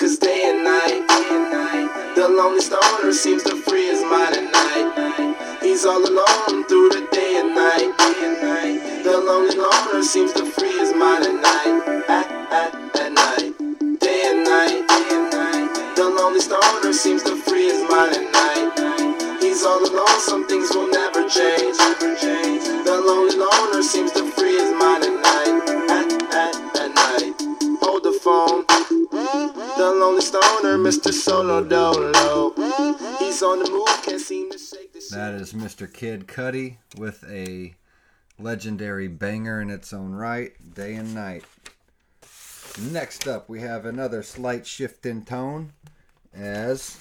Cause 0.00 0.16
day 0.16 0.44
and 0.46 0.64
night, 0.64 1.06
the 2.14 2.26
lonely 2.26 2.62
stoner 2.62 3.12
seems 3.12 3.42
to 3.42 3.54
free 3.54 3.84
his 3.84 4.00
mind 4.00 4.34
at 4.34 4.50
night. 4.50 5.60
He's 5.60 5.84
all 5.84 6.00
alone 6.00 6.64
through 6.64 6.88
the 6.88 7.06
day 7.12 7.36
and 7.36 7.54
night. 7.54 7.92
The 9.04 9.18
lonely 9.18 9.56
loner 9.56 10.02
seems 10.02 10.32
to 10.32 10.46
free 10.46 10.72
his 10.72 10.94
mind 10.94 11.26
at 11.26 11.34
night. 11.34 12.08
At, 12.08 12.30
at, 12.50 12.96
at 12.96 13.12
night. 13.12 14.00
Day 14.00 14.22
and 14.24 14.42
night. 14.42 14.88
The 15.96 16.92
seems 16.94 17.22
to 17.24 17.36
free 17.36 17.64
his 17.64 17.82
mind 17.90 18.16
at 18.16 18.32
night. 18.32 19.42
He's 19.42 19.62
all 19.64 19.84
alone, 19.84 20.20
some 20.20 20.48
things 20.48 20.70
will 20.74 20.90
never 20.90 21.28
change. 21.28 21.76
The 21.76 23.02
lonely 23.06 23.36
loner 23.36 23.82
seems 23.82 24.12
to 24.12 24.24
free 24.32 24.56
his 24.56 24.72
mind 24.72 25.04
at 25.04 25.12
night. 25.12 25.49
Stoner, 30.18 30.78
Mr. 30.78 31.12
Solo 31.12 31.62
Dolo. 31.62 32.54
He's 33.18 33.42
on 33.42 33.62
the 33.62 33.70
move, 33.70 34.02
can't 34.02 34.20
seem 34.20 34.50
to 34.50 34.58
shake 34.58 34.92
the 34.92 35.06
That 35.10 35.34
is 35.34 35.52
Mr. 35.52 35.92
Kid 35.92 36.26
Cudi 36.26 36.78
with 36.96 37.22
a 37.28 37.74
legendary 38.38 39.08
banger 39.08 39.60
in 39.60 39.70
its 39.70 39.92
own 39.92 40.12
right, 40.12 40.52
Day 40.74 40.94
and 40.94 41.14
Night. 41.14 41.44
Next 42.90 43.28
up, 43.28 43.48
we 43.48 43.60
have 43.60 43.84
another 43.84 44.22
slight 44.22 44.66
shift 44.66 45.04
in 45.04 45.24
tone 45.24 45.72
as 46.32 46.98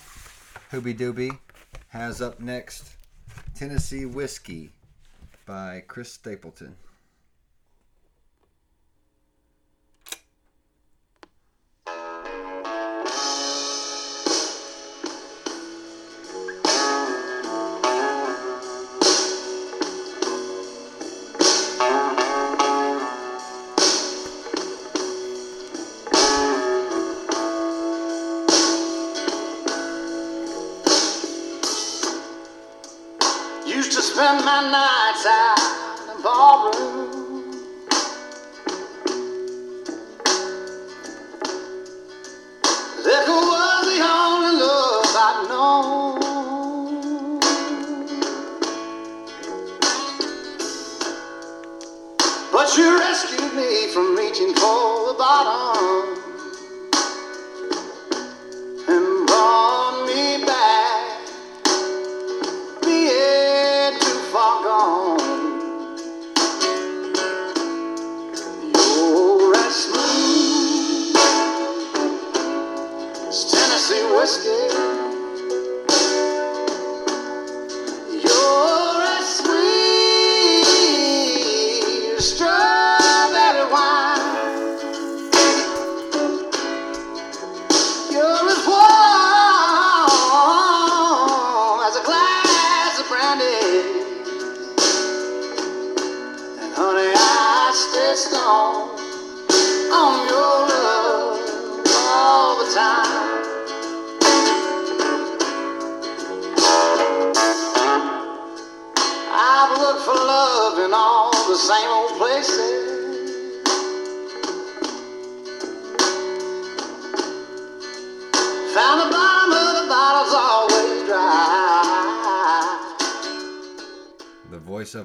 Hooby 0.71 0.93
Dooby 0.93 1.37
has 1.89 2.21
up 2.21 2.39
next 2.39 2.91
Tennessee 3.55 4.05
Whiskey 4.05 4.71
by 5.45 5.83
Chris 5.87 6.11
Stapleton. 6.13 6.75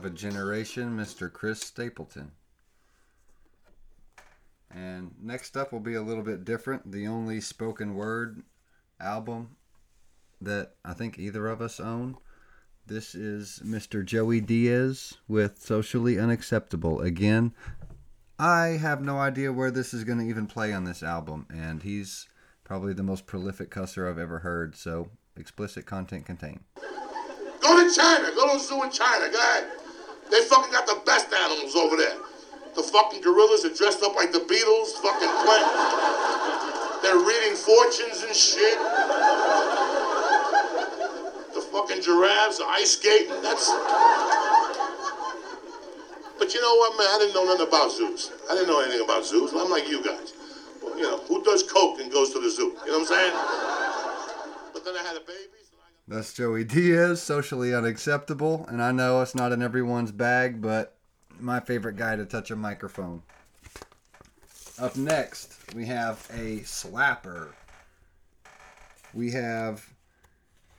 A 0.04 0.10
generation, 0.10 0.96
Mr. 0.96 1.32
Chris 1.32 1.60
Stapleton. 1.60 2.32
And 4.70 5.12
next 5.22 5.56
up 5.56 5.72
will 5.72 5.80
be 5.80 5.94
a 5.94 6.02
little 6.02 6.22
bit 6.22 6.44
different. 6.44 6.90
The 6.90 7.06
only 7.06 7.40
spoken 7.40 7.94
word 7.94 8.42
album 9.00 9.56
that 10.40 10.74
I 10.84 10.94
think 10.94 11.18
either 11.18 11.46
of 11.46 11.60
us 11.60 11.78
own. 11.78 12.16
This 12.86 13.14
is 13.14 13.62
Mr. 13.64 14.04
Joey 14.04 14.40
Diaz 14.40 15.14
with 15.26 15.62
Socially 15.62 16.18
Unacceptable. 16.18 17.00
Again, 17.00 17.54
I 18.38 18.78
have 18.80 19.00
no 19.00 19.18
idea 19.18 19.52
where 19.52 19.70
this 19.70 19.94
is 19.94 20.04
going 20.04 20.18
to 20.18 20.26
even 20.26 20.46
play 20.46 20.72
on 20.72 20.84
this 20.84 21.02
album, 21.02 21.46
and 21.48 21.82
he's 21.82 22.28
probably 22.64 22.92
the 22.92 23.02
most 23.02 23.26
prolific 23.26 23.70
cusser 23.70 24.10
I've 24.10 24.18
ever 24.18 24.40
heard, 24.40 24.76
so 24.76 25.08
explicit 25.36 25.86
content 25.86 26.26
contained. 26.26 26.64
Go 26.74 27.88
to 27.88 27.94
China. 27.94 28.30
Go 28.34 28.52
to 28.52 28.60
zoo 28.62 28.82
in 28.82 28.90
China. 28.90 29.26
Ahead. 29.26 29.83
They 30.34 30.42
fucking 30.42 30.72
got 30.72 30.84
the 30.88 31.00
best 31.06 31.32
animals 31.32 31.76
over 31.76 31.96
there. 31.96 32.16
The 32.74 32.82
fucking 32.82 33.22
gorillas 33.22 33.64
are 33.64 33.72
dressed 33.72 34.02
up 34.02 34.16
like 34.16 34.32
the 34.32 34.40
Beatles. 34.40 34.90
Fucking 34.98 35.30
playing. 35.30 35.70
They're 37.06 37.22
reading 37.22 37.54
fortunes 37.54 38.24
and 38.26 38.34
shit. 38.34 38.76
The 41.54 41.60
fucking 41.70 42.02
giraffes 42.02 42.58
are 42.58 42.68
ice 42.68 42.98
skating. 42.98 43.40
That's. 43.42 43.70
But 46.36 46.52
you 46.52 46.60
know 46.60 46.74
what, 46.82 46.98
man? 46.98 47.06
I 47.14 47.18
didn't 47.20 47.34
know 47.34 47.44
nothing 47.44 47.68
about 47.68 47.92
zoos. 47.92 48.32
I 48.50 48.54
didn't 48.54 48.66
know 48.66 48.80
anything 48.80 49.04
about 49.04 49.24
zoos. 49.24 49.52
I'm 49.52 49.70
like 49.70 49.88
you 49.88 50.02
guys. 50.02 50.32
Well, 50.82 50.96
you 50.96 51.04
know, 51.04 51.18
who 51.28 51.44
does 51.44 51.62
coke 51.62 52.00
and 52.00 52.10
goes 52.10 52.32
to 52.32 52.40
the 52.40 52.50
zoo? 52.50 52.74
You 52.84 52.90
know 52.90 52.98
what 52.98 53.02
I'm 53.02 53.06
saying? 53.06 53.32
But 54.72 54.84
then 54.84 54.96
I 54.96 55.02
had 55.06 55.16
a 55.16 55.20
baby. 55.20 55.53
That's 56.06 56.34
Joey 56.34 56.64
Diaz, 56.64 57.22
socially 57.22 57.74
unacceptable. 57.74 58.66
And 58.68 58.82
I 58.82 58.92
know 58.92 59.22
it's 59.22 59.34
not 59.34 59.52
in 59.52 59.62
everyone's 59.62 60.12
bag, 60.12 60.60
but 60.60 60.96
my 61.40 61.60
favorite 61.60 61.96
guy 61.96 62.16
to 62.16 62.26
touch 62.26 62.50
a 62.50 62.56
microphone. 62.56 63.22
Up 64.78 64.96
next, 64.96 65.54
we 65.74 65.86
have 65.86 66.28
a 66.32 66.58
slapper. 66.60 67.52
We 69.14 69.30
have 69.30 69.88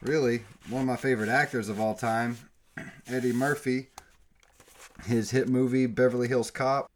really 0.02 0.44
one 0.70 0.82
of 0.82 0.88
my 0.88 0.96
favorite 0.96 1.30
actors 1.30 1.70
of 1.70 1.80
all 1.80 1.96
time, 1.96 2.38
Eddie 3.08 3.34
Murphy. 3.34 3.88
His 5.06 5.32
hit 5.32 5.50
movie, 5.50 5.88
Beverly 5.88 6.28
Hills 6.28 6.52
Cop. 6.52 6.88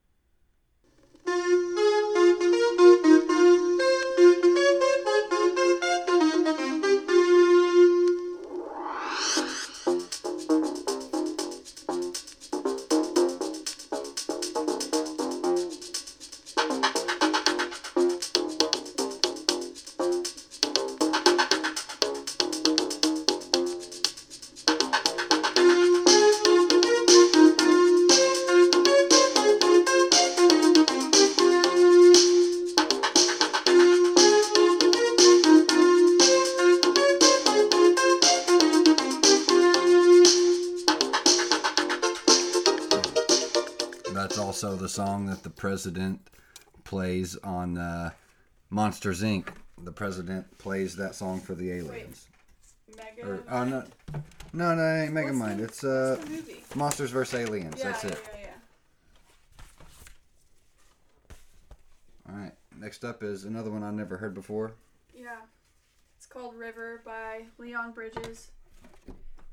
President 45.79 46.19
plays 46.83 47.37
on 47.37 47.77
uh, 47.77 48.09
Monsters 48.69 49.23
Inc. 49.23 49.47
The 49.81 49.93
president 49.93 50.57
plays 50.57 50.97
that 50.97 51.15
song 51.15 51.39
for 51.39 51.55
the 51.55 51.71
aliens. 51.71 52.27
Mega. 52.97 53.25
Or, 53.25 53.43
oh 53.49 53.63
no, 53.63 53.85
no, 54.51 54.75
no, 54.75 54.83
it 54.83 55.03
ain't 55.03 55.13
Mega 55.13 55.31
Mind. 55.31 55.61
It's 55.61 55.85
uh? 55.85 56.21
Monsters 56.75 57.11
vs 57.11 57.39
Aliens. 57.39 57.75
Yeah, 57.77 57.91
That's 57.91 58.03
yeah, 58.03 58.09
it. 58.09 58.19
yeah, 58.33 58.39
yeah. 58.41 58.49
All 62.29 62.35
right. 62.37 62.51
Next 62.77 63.05
up 63.05 63.23
is 63.23 63.45
another 63.45 63.71
one 63.71 63.81
I 63.81 63.91
never 63.91 64.17
heard 64.17 64.33
before. 64.33 64.73
Yeah. 65.15 65.37
It's 66.17 66.25
called 66.25 66.55
River 66.55 67.01
by 67.05 67.43
Leon 67.57 67.93
Bridges. 67.93 68.51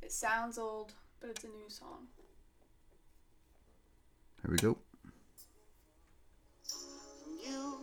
It 0.02 0.10
sounds 0.10 0.58
old, 0.58 0.92
but 1.20 1.30
it's 1.30 1.44
a 1.44 1.48
new 1.48 1.68
song. 1.68 2.08
Here 4.42 4.50
we 4.50 4.56
go. 4.56 4.76
You, 7.46 7.78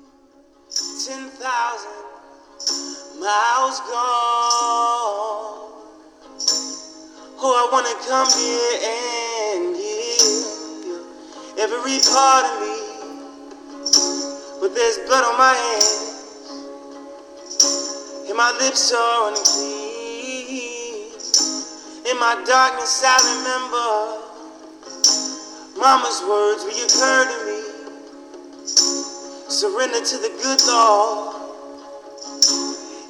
10,000 0.76 1.40
miles 3.22 3.80
gone. 3.88 5.64
Oh, 7.40 7.54
I 7.56 7.64
want 7.72 7.88
to 7.88 7.96
come 8.04 8.28
here 8.36 8.76
and 8.92 9.72
give 9.80 11.64
every 11.64 12.00
part 12.12 12.44
of 12.44 12.60
me. 12.60 12.76
But 14.60 14.76
there's 14.76 14.98
blood 15.08 15.24
on 15.24 15.38
my 15.38 15.54
hands, 15.56 16.28
and 18.28 18.36
my 18.36 18.52
lips 18.60 18.92
are 18.92 19.30
unclean. 19.30 21.08
In 22.12 22.20
my 22.20 22.36
darkness, 22.46 23.02
I 23.06 23.16
remember 23.32 23.88
Mama's 25.80 26.22
words 26.28 26.66
reoccur 26.66 27.24
to 27.32 27.38
me. 27.46 27.60
Surrender 29.54 30.02
to 30.04 30.18
the 30.18 30.30
good 30.42 30.60
Lord 30.66 31.36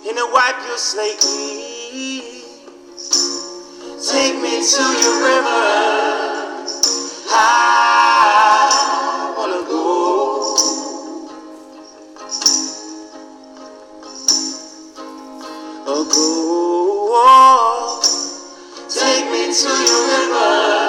and 0.06 0.18
to 0.18 0.30
wipe 0.34 0.58
your 0.68 0.78
slate 0.78 1.18
clean. 1.20 2.44
Take 4.12 4.36
me 4.42 4.62
to 4.62 4.84
your 4.84 5.24
river. 5.24 5.64
I 7.32 9.34
wanna 9.38 9.64
go. 9.70 10.56
Oh, 15.88 16.04
go. 16.12 18.02
Take 18.90 19.32
me 19.32 19.54
to 19.54 19.70
your 19.70 20.08
river. 20.10 20.83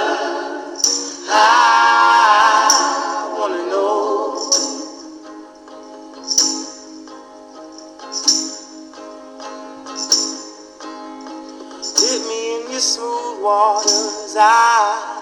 Waters. 13.45 14.35
I 14.41 15.21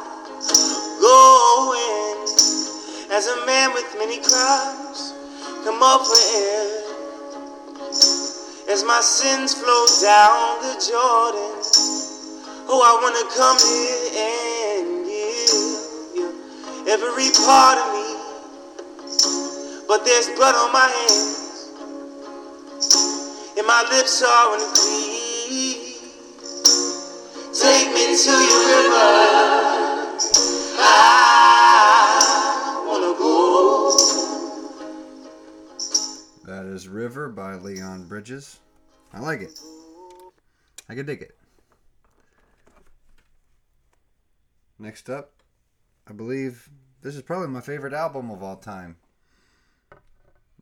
go 1.02 1.74
in 1.74 2.22
as 3.11 3.26
a 3.26 3.46
man 3.46 3.74
with 3.74 3.94
many 3.98 4.18
crimes 4.22 5.12
Come 5.64 5.80
up 5.80 6.02
for 6.04 6.18
air 6.35 6.82
as 8.68 8.82
my 8.82 9.00
sins 9.00 9.54
flow 9.54 9.87
down 10.02 10.58
the 10.58 10.74
Jordan. 10.90 11.54
Oh, 12.66 12.82
I 12.82 12.98
wanna 12.98 13.22
come 13.30 13.58
here 13.62 14.11
and 14.26 15.06
give 15.06 16.18
you 16.18 16.26
every 16.90 17.30
part 17.46 17.78
of 17.78 17.94
me. 17.94 18.08
But 19.87 20.04
there's 20.04 20.30
blood 20.35 20.56
on 20.56 20.72
my 20.72 20.88
hands, 20.88 21.70
and 23.56 23.64
my 23.64 23.82
lips 23.92 24.20
are 24.20 24.58
unclean. 24.58 25.21
Your 28.12 28.20
river. 28.20 29.09
I 30.79 31.25
wanna 32.87 33.14
go. 33.18 33.96
That 36.44 36.66
is 36.66 36.88
River 36.88 37.31
by 37.31 37.55
Leon 37.55 38.09
Bridges. 38.09 38.61
I 39.14 39.20
like 39.20 39.40
it. 39.40 39.59
I 40.90 40.94
can 40.94 41.07
dig 41.07 41.22
it. 41.22 41.38
Next 44.79 45.09
up, 45.09 45.33
I 46.07 46.12
believe 46.12 46.68
this 47.01 47.16
is 47.16 47.22
probably 47.22 47.48
my 47.48 47.62
favorite 47.62 47.94
album 47.94 48.31
of 48.31 48.42
all 48.42 48.57
time. 48.57 48.96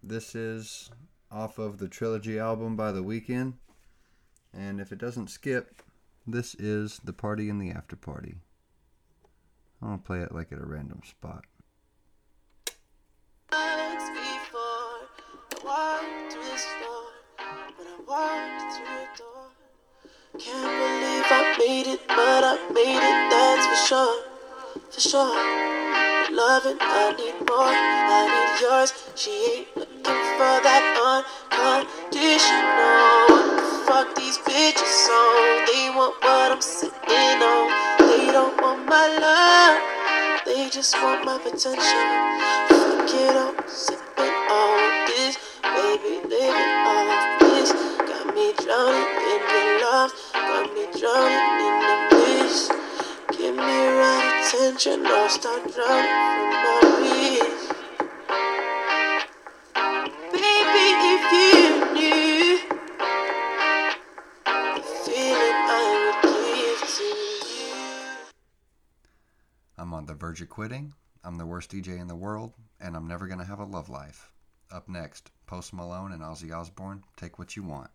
This 0.05 0.37
is 0.37 0.89
off 1.33 1.59
of 1.59 1.79
the 1.79 1.89
Trilogy 1.89 2.39
album 2.39 2.77
by 2.77 2.93
The 2.93 3.03
Weeknd. 3.03 3.55
And 4.55 4.81
if 4.81 4.93
it 4.93 4.99
doesn't 4.99 5.31
skip, 5.31 5.83
this 6.27 6.55
is 6.55 7.01
The 7.05 7.13
Party 7.13 7.49
in 7.49 7.59
the 7.59 7.71
After 7.71 7.97
Party. 7.97 8.37
To 9.83 9.99
play 9.99 10.21
it 10.21 10.33
like 10.33 10.53
at 10.53 10.59
a 10.59 10.67
random 10.67 11.01
spot. 11.09 11.45
Can't 20.39 20.63
believe 20.63 21.27
I 21.29 21.57
made 21.59 21.87
it, 21.87 22.01
but 22.09 22.45
I 22.45 22.57
made 22.73 22.97
it, 22.97 23.31
that's 23.31 23.67
for 23.67 23.77
sure, 23.89 24.23
for 24.91 25.01
sure. 25.01 25.37
Loving, 26.35 26.79
I 26.81 27.13
need 27.19 27.35
more, 27.49 27.67
I 27.67 28.27
need 28.31 28.61
yours. 28.63 28.93
She 29.17 29.31
ain't 29.31 29.77
looking 29.77 30.05
for 30.05 30.61
that 30.65 30.85
unconditional. 31.83 33.60
Fuck 33.91 34.15
these 34.15 34.39
bitches 34.39 35.09
on, 35.11 35.67
they 35.67 35.91
want 35.91 36.15
what 36.23 36.53
I'm 36.53 36.61
sitting 36.61 37.43
on. 37.43 37.99
They 37.99 38.31
don't 38.31 38.55
want 38.63 38.87
my 38.87 39.07
love, 39.19 40.45
they 40.47 40.71
just 40.71 40.95
want 41.03 41.25
my 41.25 41.39
potential. 41.39 41.83
Fuck 42.71 43.11
it 43.11 43.35
up, 43.35 43.69
sipping 43.69 44.39
on 44.47 45.07
this, 45.09 45.37
baby, 45.75 46.23
living 46.23 46.71
off 46.87 47.41
this. 47.41 47.73
Got 47.99 48.33
me 48.33 48.53
drowning 48.63 49.11
in 49.27 49.41
the 49.51 49.63
love, 49.83 50.13
got 50.35 50.73
me 50.73 50.87
drowning 50.97 51.59
in 51.67 51.75
the 51.83 51.97
bliss. 52.11 52.71
Give 53.33 53.57
me 53.57 53.79
right 53.99 54.47
attention, 54.47 55.05
or 55.05 55.29
start 55.29 55.63
drowning 55.75 56.15
from 56.31 56.51
my 56.63 56.79
wrist. 57.01 57.60
On 70.01 70.07
the 70.07 70.15
verge 70.15 70.41
of 70.41 70.49
quitting. 70.49 70.95
I'm 71.23 71.37
the 71.37 71.45
worst 71.45 71.73
DJ 71.73 72.01
in 72.01 72.07
the 72.07 72.17
world, 72.17 72.55
and 72.81 72.97
I'm 72.97 73.07
never 73.07 73.27
going 73.27 73.39
to 73.39 73.45
have 73.45 73.59
a 73.59 73.67
love 73.67 73.91
life. 73.91 74.33
Up 74.71 74.89
next, 74.89 75.31
Post 75.45 75.75
Malone 75.75 76.13
and 76.13 76.23
Ozzy 76.23 76.57
Osbourne, 76.57 77.05
Take 77.19 77.39
What 77.39 77.55
You 77.55 77.65
Want. 77.65 77.91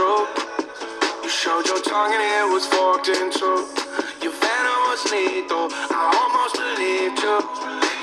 You 0.00 1.28
showed 1.28 1.66
your 1.66 1.82
tongue 1.82 2.12
and 2.14 2.22
it 2.22 2.54
was 2.54 2.64
forked 2.66 3.08
in 3.08 3.30
two. 3.30 3.68
Your 4.22 4.32
venom 4.32 4.80
was 4.88 5.04
lethal. 5.12 5.68
I 5.92 6.08
almost 6.16 6.56
believed 6.56 7.20
you. 7.20 7.36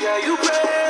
Yeah, 0.03 0.23
you 0.23 0.38
prayed 0.38 0.87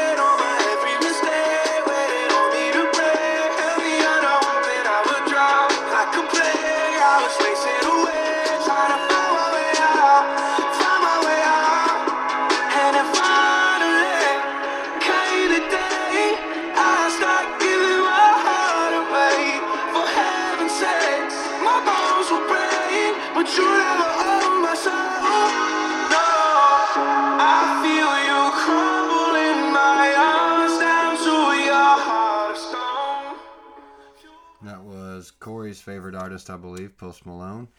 favorite 35.87 36.15
artist, 36.15 36.49
I 36.49 36.57
believe, 36.57 36.97
Post 36.97 37.25
Malone. 37.25 37.69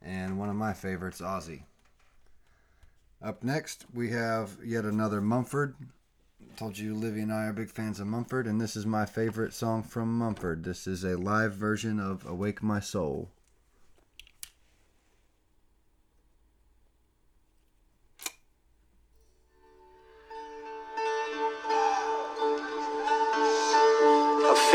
And 0.00 0.38
one 0.38 0.48
of 0.48 0.56
my 0.56 0.72
favorites, 0.72 1.20
Ozzy. 1.20 1.60
Up 3.22 3.44
next, 3.44 3.84
we 3.92 4.08
have 4.12 4.56
yet 4.64 4.86
another 4.86 5.20
Mumford. 5.20 5.74
Told 6.56 6.78
you 6.78 6.94
Livy 6.94 7.20
and 7.20 7.30
I 7.30 7.44
are 7.44 7.52
big 7.52 7.68
fans 7.68 8.00
of 8.00 8.06
Mumford, 8.06 8.46
and 8.46 8.58
this 8.58 8.76
is 8.76 8.86
my 8.86 9.04
favorite 9.04 9.52
song 9.52 9.82
from 9.82 10.16
Mumford. 10.18 10.64
This 10.64 10.86
is 10.86 11.04
a 11.04 11.18
live 11.18 11.52
version 11.52 12.00
of 12.00 12.24
Awake 12.24 12.62
My 12.62 12.80
Soul. 12.80 13.28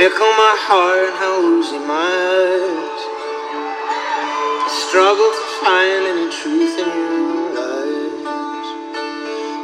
Fickle 0.03 0.35
my 0.35 0.55
heart 0.67 0.99
and 1.07 1.15
how 1.15 1.39
woozy 1.39 1.79
my 1.79 1.95
eyes. 1.95 3.03
I 4.59 4.69
struggle 4.83 5.31
to 5.31 5.45
find 5.63 6.03
any 6.11 6.27
truth 6.27 6.75
in 6.75 6.91
your 6.91 7.55
eyes. 7.71 8.67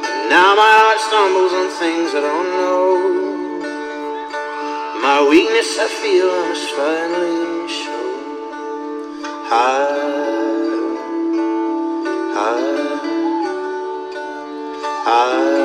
And 0.08 0.30
now 0.32 0.56
my 0.56 0.74
heart 0.80 1.00
stumbles 1.08 1.52
on 1.60 1.68
things 1.84 2.16
I 2.16 2.22
don't 2.24 2.52
know. 2.56 2.88
My 5.04 5.20
weakness 5.28 5.78
I 5.78 5.88
feel 6.00 6.32
I 6.32 6.48
must 6.48 6.72
finally 6.80 7.68
show. 7.68 8.08
High, 9.52 10.00
high, 12.40 12.88
high. 15.04 15.59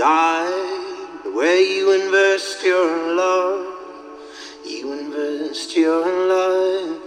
Die. 0.00 1.20
The 1.24 1.30
way 1.30 1.62
you 1.76 1.92
invest 1.92 2.64
your 2.64 3.14
love, 3.14 3.66
you 4.64 4.92
invest 4.94 5.76
your 5.76 6.06
life. 6.34 7.02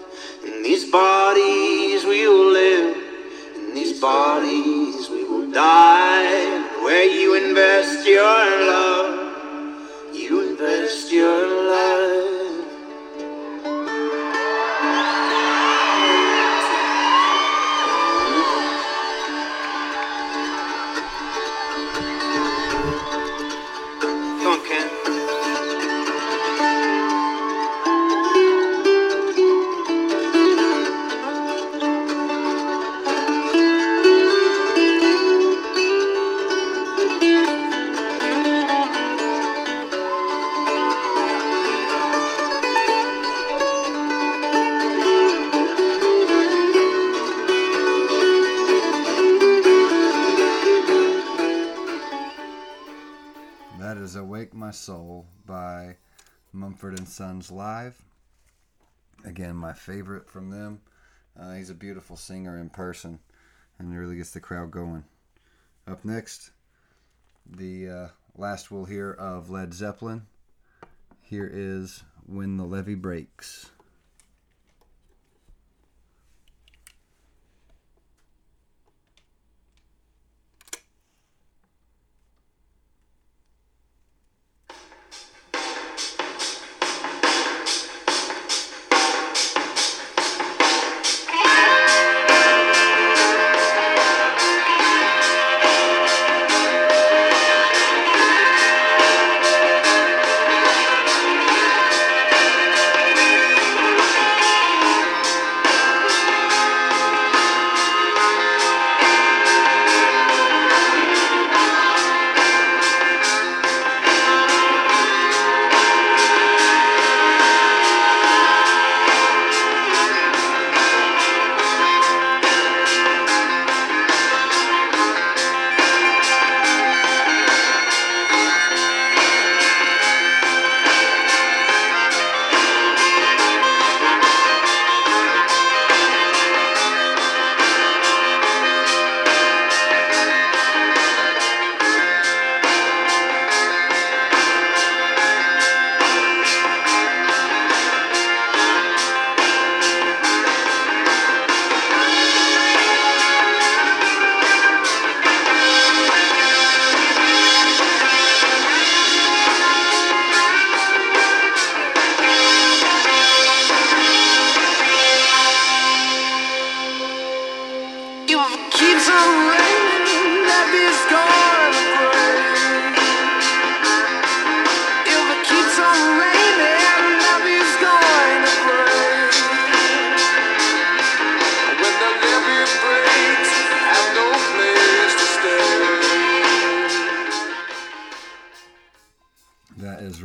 In 0.46 0.62
these 0.62 0.92
bodies 0.92 2.06
we 2.06 2.28
will 2.28 2.52
live, 2.52 2.96
in 3.56 3.74
these 3.74 4.00
bodies 4.00 5.10
we 5.10 5.24
will 5.24 5.50
die. 5.52 6.70
Where 6.84 7.10
you 7.10 7.34
invest 7.34 8.06
your 8.08 8.44
love, 8.72 10.14
you 10.14 10.52
invest 10.52 11.12
your 11.12 11.42
life. 11.72 12.23
Mumford 56.84 57.00
and 57.00 57.08
Sons 57.08 57.50
Live. 57.50 57.96
Again, 59.24 59.56
my 59.56 59.72
favorite 59.72 60.30
from 60.30 60.50
them. 60.50 60.82
Uh, 61.40 61.54
he's 61.54 61.70
a 61.70 61.74
beautiful 61.74 62.18
singer 62.18 62.58
in 62.58 62.70
person 62.70 63.20
and 63.80 63.90
he 63.90 63.98
really 63.98 64.18
gets 64.18 64.32
the 64.32 64.42
crowd 64.42 64.70
going. 64.70 65.06
Up 65.88 66.04
next, 66.04 66.52
the 67.50 67.90
uh, 67.90 68.08
last 68.36 68.70
we'll 68.70 68.84
hear 68.84 69.14
of 69.14 69.50
Led 69.50 69.74
Zeppelin. 69.74 70.24
Here 71.22 71.50
is 71.50 72.04
When 72.26 72.58
the 72.58 72.66
Levee 72.66 72.96
Breaks. 72.96 73.72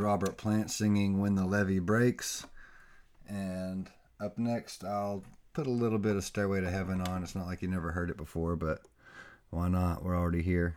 Robert 0.09 0.37
Plant 0.37 0.71
singing 0.71 1.19
When 1.19 1.35
the 1.35 1.45
Levee 1.45 1.77
Breaks. 1.77 2.43
And 3.27 3.87
up 4.19 4.39
next, 4.39 4.83
I'll 4.83 5.23
put 5.53 5.67
a 5.67 5.69
little 5.69 5.99
bit 5.99 6.15
of 6.15 6.23
Stairway 6.23 6.61
to 6.61 6.71
Heaven 6.71 6.99
on. 6.99 7.21
It's 7.21 7.35
not 7.35 7.45
like 7.45 7.61
you 7.61 7.67
never 7.67 7.91
heard 7.91 8.09
it 8.09 8.17
before, 8.17 8.55
but 8.55 8.79
why 9.51 9.69
not? 9.69 10.03
We're 10.03 10.17
already 10.17 10.41
here. 10.41 10.75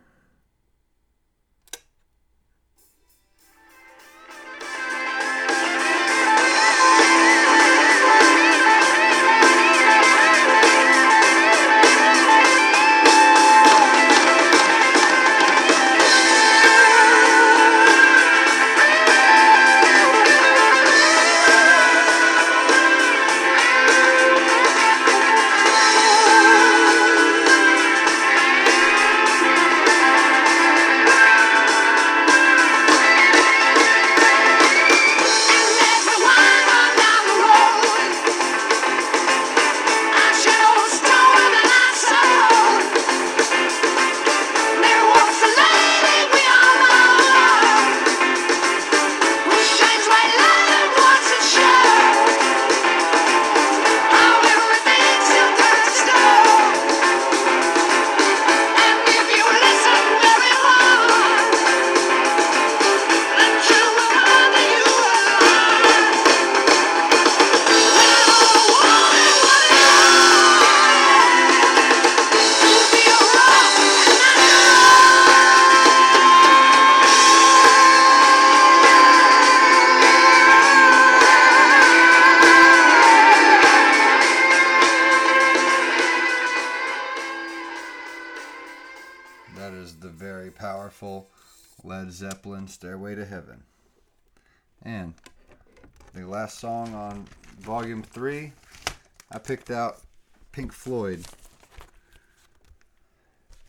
Picked 99.53 99.69
out 99.69 99.99
Pink 100.51 100.71
Floyd. 100.73 101.23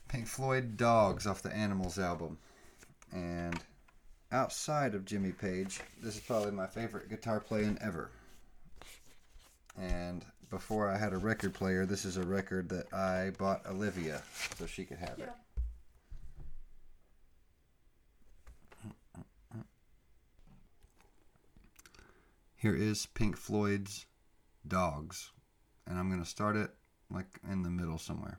Pink 0.09 0.27
Floyd 0.27 0.79
Dogs 0.79 1.27
off 1.27 1.43
the 1.43 1.55
Animals 1.55 1.99
album. 1.99 2.39
And 3.13 3.61
outside 4.33 4.95
of 4.95 5.05
Jimmy 5.05 5.33
Page, 5.33 5.81
this 6.03 6.15
is 6.15 6.23
probably 6.23 6.53
my 6.53 6.67
favorite 6.67 7.11
guitar 7.11 7.39
playing 7.39 7.77
ever. 7.83 8.11
And 9.79 10.25
before 10.49 10.89
I 10.89 10.97
had 10.97 11.13
a 11.13 11.19
record 11.19 11.53
player, 11.53 11.85
this 11.85 12.07
is 12.07 12.17
a 12.17 12.23
record 12.23 12.71
that 12.71 12.91
I 12.91 13.33
bought 13.37 13.67
Olivia 13.67 14.23
so 14.59 14.65
she 14.65 14.87
could 14.87 15.01
have 15.01 15.19
it. 15.19 15.33
Here 22.57 22.75
is 22.75 23.05
Pink 23.05 23.37
Floyd's 23.37 24.07
Dogs. 24.67 25.34
And 25.87 25.99
I'm 25.99 26.09
going 26.09 26.23
to 26.23 26.29
start 26.29 26.57
it 26.57 26.71
like 27.11 27.27
in 27.51 27.63
the 27.63 27.71
middle 27.71 27.99
somewhere. 27.99 28.39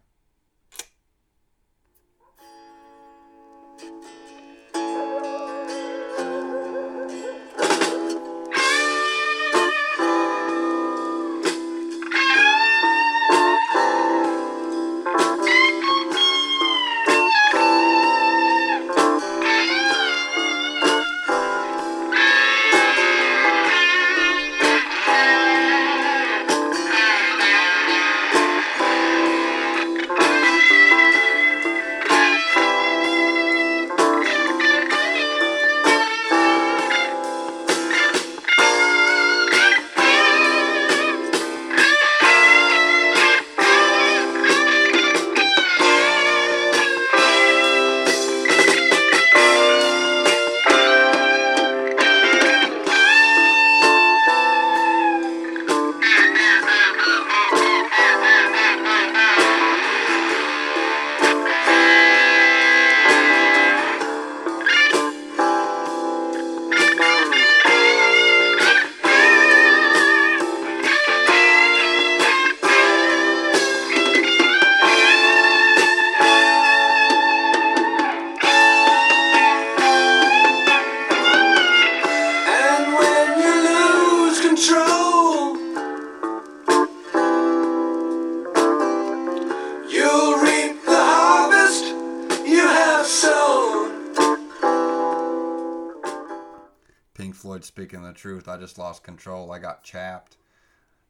Floyd 97.46 97.64
speaking 97.64 98.02
the 98.02 98.12
truth. 98.12 98.48
I 98.48 98.58
just 98.58 98.80
lost 98.80 99.04
control. 99.04 99.52
I 99.52 99.60
got 99.60 99.84
chapped 99.84 100.38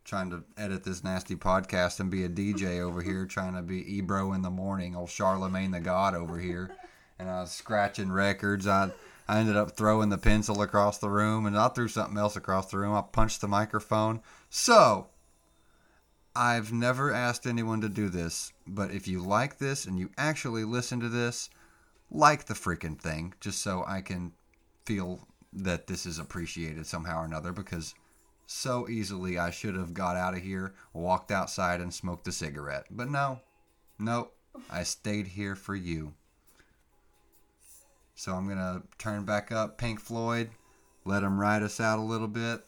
trying 0.03 0.29
to 0.31 0.43
edit 0.57 0.83
this 0.83 1.01
nasty 1.01 1.33
podcast 1.33 2.01
and 2.01 2.11
be 2.11 2.25
a 2.25 2.29
DJ 2.29 2.81
over 2.81 3.01
here, 3.01 3.25
trying 3.25 3.55
to 3.55 3.61
be 3.61 3.95
Ebro 3.95 4.33
in 4.33 4.41
the 4.41 4.49
morning, 4.49 4.97
old 4.97 5.09
Charlemagne 5.09 5.71
the 5.71 5.79
God 5.79 6.13
over 6.13 6.37
here. 6.37 6.75
And 7.17 7.29
I 7.29 7.39
was 7.39 7.51
scratching 7.51 8.11
records. 8.11 8.67
I 8.67 8.91
I 9.29 9.39
ended 9.39 9.55
up 9.55 9.77
throwing 9.77 10.09
the 10.09 10.17
pencil 10.17 10.61
across 10.61 10.97
the 10.97 11.09
room 11.09 11.45
and 11.45 11.57
I 11.57 11.69
threw 11.69 11.87
something 11.87 12.17
else 12.17 12.35
across 12.35 12.69
the 12.69 12.79
room. 12.79 12.93
I 12.93 13.01
punched 13.01 13.39
the 13.39 13.47
microphone. 13.47 14.19
So, 14.49 15.07
I've 16.35 16.73
never 16.73 17.13
asked 17.13 17.47
anyone 17.47 17.79
to 17.79 17.87
do 17.87 18.09
this, 18.09 18.51
but 18.67 18.91
if 18.91 19.07
you 19.07 19.21
like 19.21 19.57
this 19.57 19.85
and 19.85 19.97
you 19.97 20.09
actually 20.17 20.65
listen 20.65 20.99
to 20.99 21.07
this, 21.07 21.49
like 22.11 22.47
the 22.47 22.55
freaking 22.55 22.99
thing, 22.99 23.35
just 23.39 23.61
so 23.61 23.85
I 23.87 24.01
can 24.01 24.33
feel 24.85 25.25
that 25.55 25.87
this 25.87 26.05
is 26.05 26.19
appreciated 26.19 26.85
somehow 26.85 27.21
or 27.21 27.25
another 27.25 27.51
because 27.51 27.95
so 28.45 28.87
easily 28.89 29.39
I 29.39 29.49
should 29.49 29.75
have 29.75 29.93
got 29.93 30.15
out 30.17 30.35
of 30.35 30.41
here, 30.41 30.73
walked 30.93 31.31
outside, 31.31 31.81
and 31.81 31.93
smoked 31.93 32.27
a 32.27 32.31
cigarette. 32.31 32.85
But 32.91 33.09
no, 33.09 33.39
no, 33.97 34.29
I 34.69 34.83
stayed 34.83 35.27
here 35.27 35.55
for 35.55 35.75
you. 35.75 36.13
So 38.15 38.33
I'm 38.33 38.45
going 38.45 38.57
to 38.57 38.83
turn 38.97 39.25
back 39.25 39.51
up 39.51 39.77
Pink 39.77 39.99
Floyd, 39.99 40.49
let 41.05 41.21
them 41.21 41.39
ride 41.39 41.63
us 41.63 41.79
out 41.79 41.99
a 41.99 42.01
little 42.01 42.27
bit. 42.27 42.63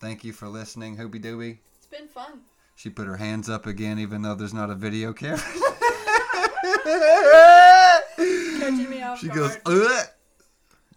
Thank 0.00 0.24
you 0.24 0.32
for 0.32 0.48
listening, 0.48 0.96
Hoobie 0.96 1.22
Dooby. 1.22 1.58
It's 1.76 1.86
been 1.86 2.08
fun. 2.08 2.40
She 2.76 2.90
put 2.90 3.06
her 3.06 3.16
hands 3.16 3.48
up 3.48 3.66
again, 3.66 3.98
even 3.98 4.22
though 4.22 4.34
there's 4.34 4.54
not 4.54 4.70
a 4.70 4.74
video 4.74 5.12
camera. 5.12 5.38
Catching 8.16 8.90
me 8.90 9.02
off 9.02 9.18
She 9.18 9.28
guard. 9.28 9.38
goes, 9.38 9.58
Ugh! 9.66 10.06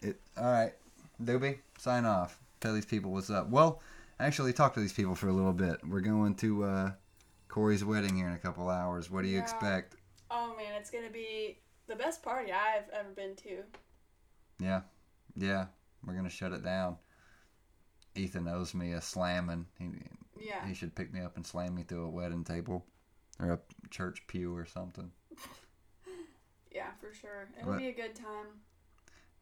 It, 0.02 0.20
all 0.38 0.52
right, 0.52 0.74
Doobie, 1.26 1.60
sign 1.78 2.06
off. 2.06 2.40
Tell 2.60 2.74
these 2.74 2.86
people 2.86 3.12
what's 3.12 3.30
up. 3.30 3.50
Well, 3.50 3.82
actually, 4.20 4.54
talk 4.54 4.74
to 4.76 4.80
these 4.80 4.94
people 4.94 5.16
for 5.16 5.28
a 5.28 5.34
little 5.34 5.54
bit. 5.54 5.78
We're 5.88 6.02
going 6.02 6.36
to 6.36 6.64
uh, 6.64 6.92
Corey's 7.48 7.84
wedding 7.84 8.16
here 8.16 8.28
in 8.28 8.34
a 8.34 8.38
couple 8.40 8.70
hours. 8.70 9.10
What 9.10 9.24
do 9.24 9.28
you 9.28 9.38
Yeah. 9.38 9.44
expect? 9.44 9.96
Oh 10.30 10.56
man, 10.56 10.74
it's 10.80 10.90
gonna 10.90 11.10
be 11.10 11.60
the 11.88 11.96
best 11.96 12.24
party 12.24 12.52
I've 12.54 12.88
ever 12.94 13.10
been 13.10 13.36
to. 13.38 13.64
Yeah, 14.60 14.82
yeah, 15.36 15.66
we're 16.06 16.14
gonna 16.14 16.30
shut 16.30 16.54
it 16.54 16.64
down. 16.64 16.98
Ethan 18.16 18.48
owes 18.48 18.74
me 18.74 18.94
a 18.94 19.02
slamming. 19.02 19.66
He, 19.78 19.90
Yeah. 20.40 20.66
he 20.68 20.74
should 20.74 20.96
pick 20.96 21.12
me 21.14 21.22
up 21.22 21.36
and 21.36 21.46
slam 21.46 21.76
me 21.76 21.84
through 21.84 22.06
a 22.06 22.10
wedding 22.10 22.44
table 22.44 22.86
or 23.40 23.52
a 23.52 23.60
church 23.90 24.26
pew 24.28 24.56
or 24.56 24.66
something. 24.66 25.12
Yeah, 26.74 26.92
for 27.02 27.14
sure. 27.14 27.50
It'll 27.60 27.72
What? 27.72 27.80
be 27.80 27.88
a 27.88 27.94
good 27.94 28.16
time. 28.16 28.48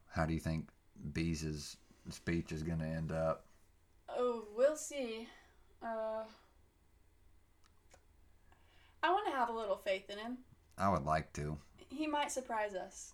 How 0.09 0.25
do 0.25 0.33
you 0.33 0.39
think 0.39 0.67
Bees' 1.13 1.77
speech 2.09 2.51
is 2.51 2.63
gonna 2.63 2.85
end 2.85 3.11
up? 3.11 3.45
Oh, 4.09 4.45
we'll 4.55 4.75
see. 4.75 5.27
Uh, 5.81 6.23
I 9.01 9.11
want 9.11 9.27
to 9.27 9.31
have 9.31 9.49
a 9.49 9.53
little 9.53 9.77
faith 9.77 10.09
in 10.09 10.17
him. 10.17 10.37
I 10.77 10.89
would 10.89 11.05
like 11.05 11.31
to. 11.33 11.57
He 11.89 12.07
might 12.07 12.31
surprise 12.31 12.73
us. 12.73 13.13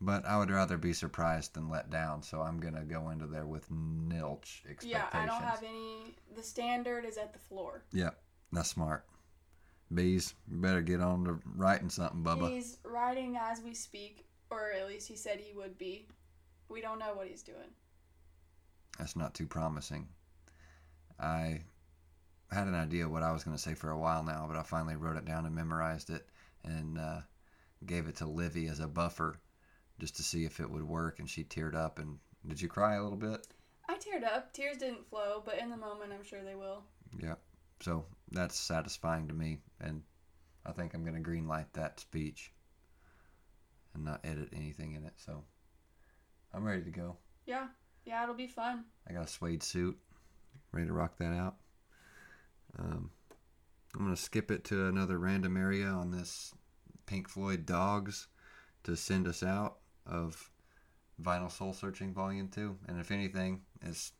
But 0.00 0.24
I 0.24 0.38
would 0.38 0.50
rather 0.50 0.78
be 0.78 0.94
surprised 0.94 1.54
than 1.54 1.68
let 1.68 1.90
down, 1.90 2.22
so 2.22 2.40
I'm 2.40 2.58
gonna 2.58 2.84
go 2.84 3.10
into 3.10 3.26
there 3.26 3.44
with 3.44 3.70
nilch 3.70 4.64
expectations. 4.68 4.92
Yeah, 4.92 5.06
I 5.12 5.26
don't 5.26 5.42
have 5.42 5.62
any. 5.62 6.14
The 6.34 6.42
standard 6.42 7.04
is 7.04 7.18
at 7.18 7.34
the 7.34 7.38
floor. 7.38 7.82
Yep, 7.92 8.18
that's 8.52 8.70
smart. 8.70 9.04
Bees, 9.92 10.34
better 10.46 10.80
get 10.80 11.00
on 11.00 11.24
to 11.24 11.38
writing 11.56 11.90
something, 11.90 12.22
Bubba. 12.22 12.50
He's 12.50 12.78
writing 12.84 13.36
as 13.36 13.60
we 13.60 13.74
speak, 13.74 14.24
or 14.48 14.70
at 14.72 14.86
least 14.88 15.08
he 15.08 15.16
said 15.16 15.38
he 15.40 15.52
would 15.52 15.76
be. 15.76 16.06
We 16.70 16.80
don't 16.80 17.00
know 17.00 17.12
what 17.14 17.26
he's 17.26 17.42
doing. 17.42 17.74
That's 18.98 19.16
not 19.16 19.34
too 19.34 19.46
promising. 19.46 20.08
I 21.18 21.62
had 22.50 22.68
an 22.68 22.74
idea 22.74 23.08
what 23.08 23.22
I 23.22 23.32
was 23.32 23.44
gonna 23.44 23.58
say 23.58 23.74
for 23.74 23.90
a 23.90 23.98
while 23.98 24.22
now, 24.22 24.46
but 24.48 24.56
I 24.56 24.62
finally 24.62 24.96
wrote 24.96 25.16
it 25.16 25.24
down 25.24 25.46
and 25.46 25.54
memorized 25.54 26.10
it, 26.10 26.28
and 26.64 26.96
uh, 26.96 27.20
gave 27.86 28.06
it 28.06 28.16
to 28.16 28.26
Livy 28.26 28.68
as 28.68 28.80
a 28.80 28.86
buffer, 28.86 29.40
just 29.98 30.16
to 30.16 30.22
see 30.22 30.44
if 30.44 30.60
it 30.60 30.70
would 30.70 30.84
work. 30.84 31.18
And 31.18 31.28
she 31.28 31.44
teared 31.44 31.74
up. 31.74 31.98
And 31.98 32.18
did 32.46 32.60
you 32.60 32.68
cry 32.68 32.94
a 32.94 33.02
little 33.02 33.18
bit? 33.18 33.46
I 33.88 33.94
teared 33.94 34.24
up. 34.24 34.52
Tears 34.52 34.78
didn't 34.78 35.08
flow, 35.08 35.42
but 35.44 35.58
in 35.58 35.70
the 35.70 35.76
moment, 35.76 36.12
I'm 36.12 36.24
sure 36.24 36.42
they 36.42 36.54
will. 36.54 36.84
Yeah. 37.18 37.34
So 37.80 38.04
that's 38.30 38.56
satisfying 38.56 39.26
to 39.28 39.34
me, 39.34 39.58
and 39.80 40.02
I 40.64 40.72
think 40.72 40.94
I'm 40.94 41.04
gonna 41.04 41.20
greenlight 41.20 41.66
that 41.72 41.98
speech 41.98 42.52
and 43.94 44.04
not 44.04 44.20
edit 44.22 44.50
anything 44.52 44.94
in 44.94 45.04
it. 45.04 45.14
So 45.16 45.42
I'm 46.52 46.64
ready 46.64 46.82
to 46.82 46.90
go. 46.90 47.16
Yeah, 47.46 47.68
yeah, 48.04 48.22
it'll 48.22 48.34
be 48.34 48.46
fun. 48.46 48.84
I 49.08 49.12
got 49.12 49.24
a 49.24 49.28
suede 49.28 49.62
suit, 49.62 49.96
ready 50.72 50.86
to 50.86 50.92
rock 50.92 51.18
that 51.18 51.32
out. 51.32 51.56
Um, 52.78 53.10
I'm 53.94 54.04
gonna 54.04 54.16
skip 54.16 54.50
it 54.50 54.64
to 54.64 54.86
another 54.86 55.18
random 55.18 55.56
area 55.56 55.86
on 55.86 56.10
this 56.10 56.54
Pink 57.06 57.28
Floyd 57.28 57.66
Dogs 57.66 58.28
to 58.84 58.96
send 58.96 59.26
us 59.26 59.42
out 59.42 59.78
of 60.06 60.50
Vinyl 61.22 61.50
Soul 61.50 61.72
Searching 61.72 62.14
Volume 62.14 62.48
2. 62.48 62.78
And 62.88 63.00
if 63.00 63.10
anything, 63.10 63.62
is 63.82 64.12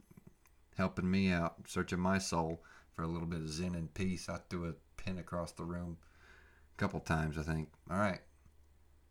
helping 0.77 1.11
me 1.11 1.31
out, 1.31 1.57
searching 1.67 2.01
my 2.01 2.19
soul 2.19 2.63
for 2.95 3.03
a 3.03 3.09
little 3.09 3.29
bit 3.29 3.41
of 3.41 3.49
zen 3.49 3.75
and 3.75 3.93
peace. 3.95 4.29
I 4.29 4.39
threw 4.49 4.69
a 4.69 4.75
pin 4.97 5.19
across 5.19 5.53
the 5.53 5.65
room 5.65 5.99
a 6.75 6.77
couple 6.79 7.01
times, 7.01 7.39
I 7.39 7.43
think. 7.43 7.69
All 7.91 7.99
right. 7.99 8.21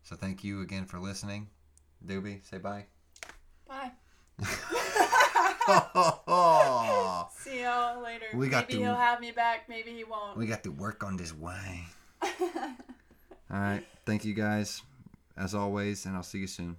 So 0.02 0.16
thank 0.16 0.44
you 0.44 0.60
again 0.60 0.86
for 0.86 0.98
listening. 0.98 1.48
Doobie, 2.06 2.48
say 2.48 2.58
bye. 2.58 2.86
See 7.38 7.62
y'all 7.62 8.02
later. 8.02 8.26
We 8.34 8.48
got 8.48 8.68
maybe 8.68 8.74
to- 8.80 8.84
he'll 8.86 8.94
have 8.96 9.20
me 9.20 9.30
back. 9.32 9.68
Maybe 9.68 9.90
he 9.92 10.04
won't. 10.04 10.36
We 10.36 10.46
got 10.46 10.62
to 10.64 10.70
work 10.70 11.04
on 11.04 11.16
this 11.16 11.32
wine. 11.34 11.86
All 12.22 12.30
right. 13.50 13.84
Thank 14.06 14.24
you 14.24 14.34
guys, 14.34 14.82
as 15.36 15.54
always, 15.54 16.06
and 16.06 16.16
I'll 16.16 16.22
see 16.22 16.38
you 16.38 16.46
soon. 16.46 16.76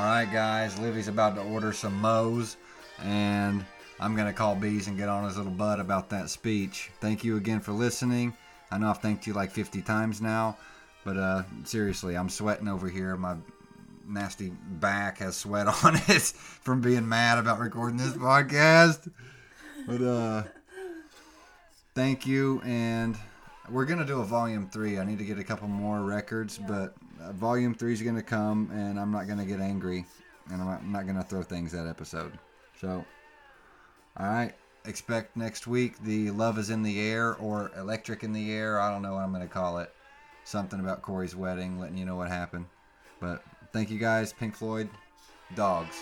All 0.00 0.06
right, 0.06 0.32
guys. 0.32 0.78
Livy's 0.78 1.08
about 1.08 1.34
to 1.34 1.42
order 1.42 1.74
some 1.74 1.94
Moe's, 2.00 2.56
and 3.02 3.62
I'm 4.00 4.16
going 4.16 4.28
to 4.28 4.32
call 4.32 4.54
Bees 4.54 4.88
and 4.88 4.96
get 4.96 5.10
on 5.10 5.24
his 5.24 5.36
little 5.36 5.52
butt 5.52 5.78
about 5.78 6.08
that 6.08 6.30
speech. 6.30 6.90
Thank 7.02 7.22
you 7.22 7.36
again 7.36 7.60
for 7.60 7.72
listening. 7.72 8.32
I 8.70 8.78
know 8.78 8.88
I've 8.88 9.02
thanked 9.02 9.26
you 9.26 9.34
like 9.34 9.50
50 9.50 9.82
times 9.82 10.22
now, 10.22 10.56
but 11.04 11.18
uh, 11.18 11.42
seriously, 11.64 12.16
I'm 12.16 12.30
sweating 12.30 12.66
over 12.66 12.88
here. 12.88 13.14
My 13.18 13.36
nasty 14.08 14.54
back 14.66 15.18
has 15.18 15.36
sweat 15.36 15.66
on 15.84 15.96
it 16.08 16.22
from 16.22 16.80
being 16.80 17.06
mad 17.06 17.36
about 17.36 17.58
recording 17.58 17.98
this 17.98 18.14
podcast. 18.14 19.06
But 19.86 20.00
uh, 20.00 20.44
thank 21.94 22.26
you, 22.26 22.62
and 22.64 23.18
we're 23.68 23.84
gonna 23.84 24.06
do 24.06 24.20
a 24.20 24.24
volume 24.24 24.66
three. 24.70 24.98
I 24.98 25.04
need 25.04 25.18
to 25.18 25.26
get 25.26 25.38
a 25.38 25.44
couple 25.44 25.68
more 25.68 26.00
records, 26.00 26.56
but 26.56 26.94
uh, 27.22 27.32
volume 27.32 27.74
three 27.74 27.92
is 27.92 28.02
gonna 28.02 28.22
come, 28.22 28.70
and 28.72 28.98
I'm 28.98 29.10
not 29.10 29.28
gonna 29.28 29.44
get 29.44 29.60
angry, 29.60 30.04
and 30.50 30.60
I'm 30.60 30.68
not, 30.68 30.80
I'm 30.80 30.92
not 30.92 31.06
gonna 31.06 31.22
throw 31.22 31.42
things 31.42 31.72
that 31.72 31.86
episode. 31.86 32.32
So, 32.80 33.04
all 34.16 34.26
right, 34.26 34.54
expect 34.84 35.36
next 35.36 35.66
week 35.66 36.02
the 36.02 36.30
love 36.30 36.58
is 36.58 36.70
in 36.70 36.82
the 36.82 37.00
air 37.00 37.36
or 37.36 37.70
electric 37.76 38.24
in 38.24 38.32
the 38.32 38.52
air. 38.52 38.80
I 38.80 38.90
don't 38.90 39.02
know 39.02 39.14
what 39.14 39.22
I'm 39.22 39.32
gonna 39.32 39.46
call 39.46 39.78
it. 39.78 39.92
Something 40.44 40.80
about 40.80 41.02
Corey's 41.02 41.36
wedding, 41.36 41.78
letting 41.78 41.98
you 41.98 42.04
know 42.04 42.16
what 42.16 42.28
happened. 42.28 42.66
But 43.20 43.42
thank 43.72 43.90
you 43.90 43.98
guys, 43.98 44.32
Pink 44.32 44.56
Floyd, 44.56 44.88
dogs. 45.54 45.96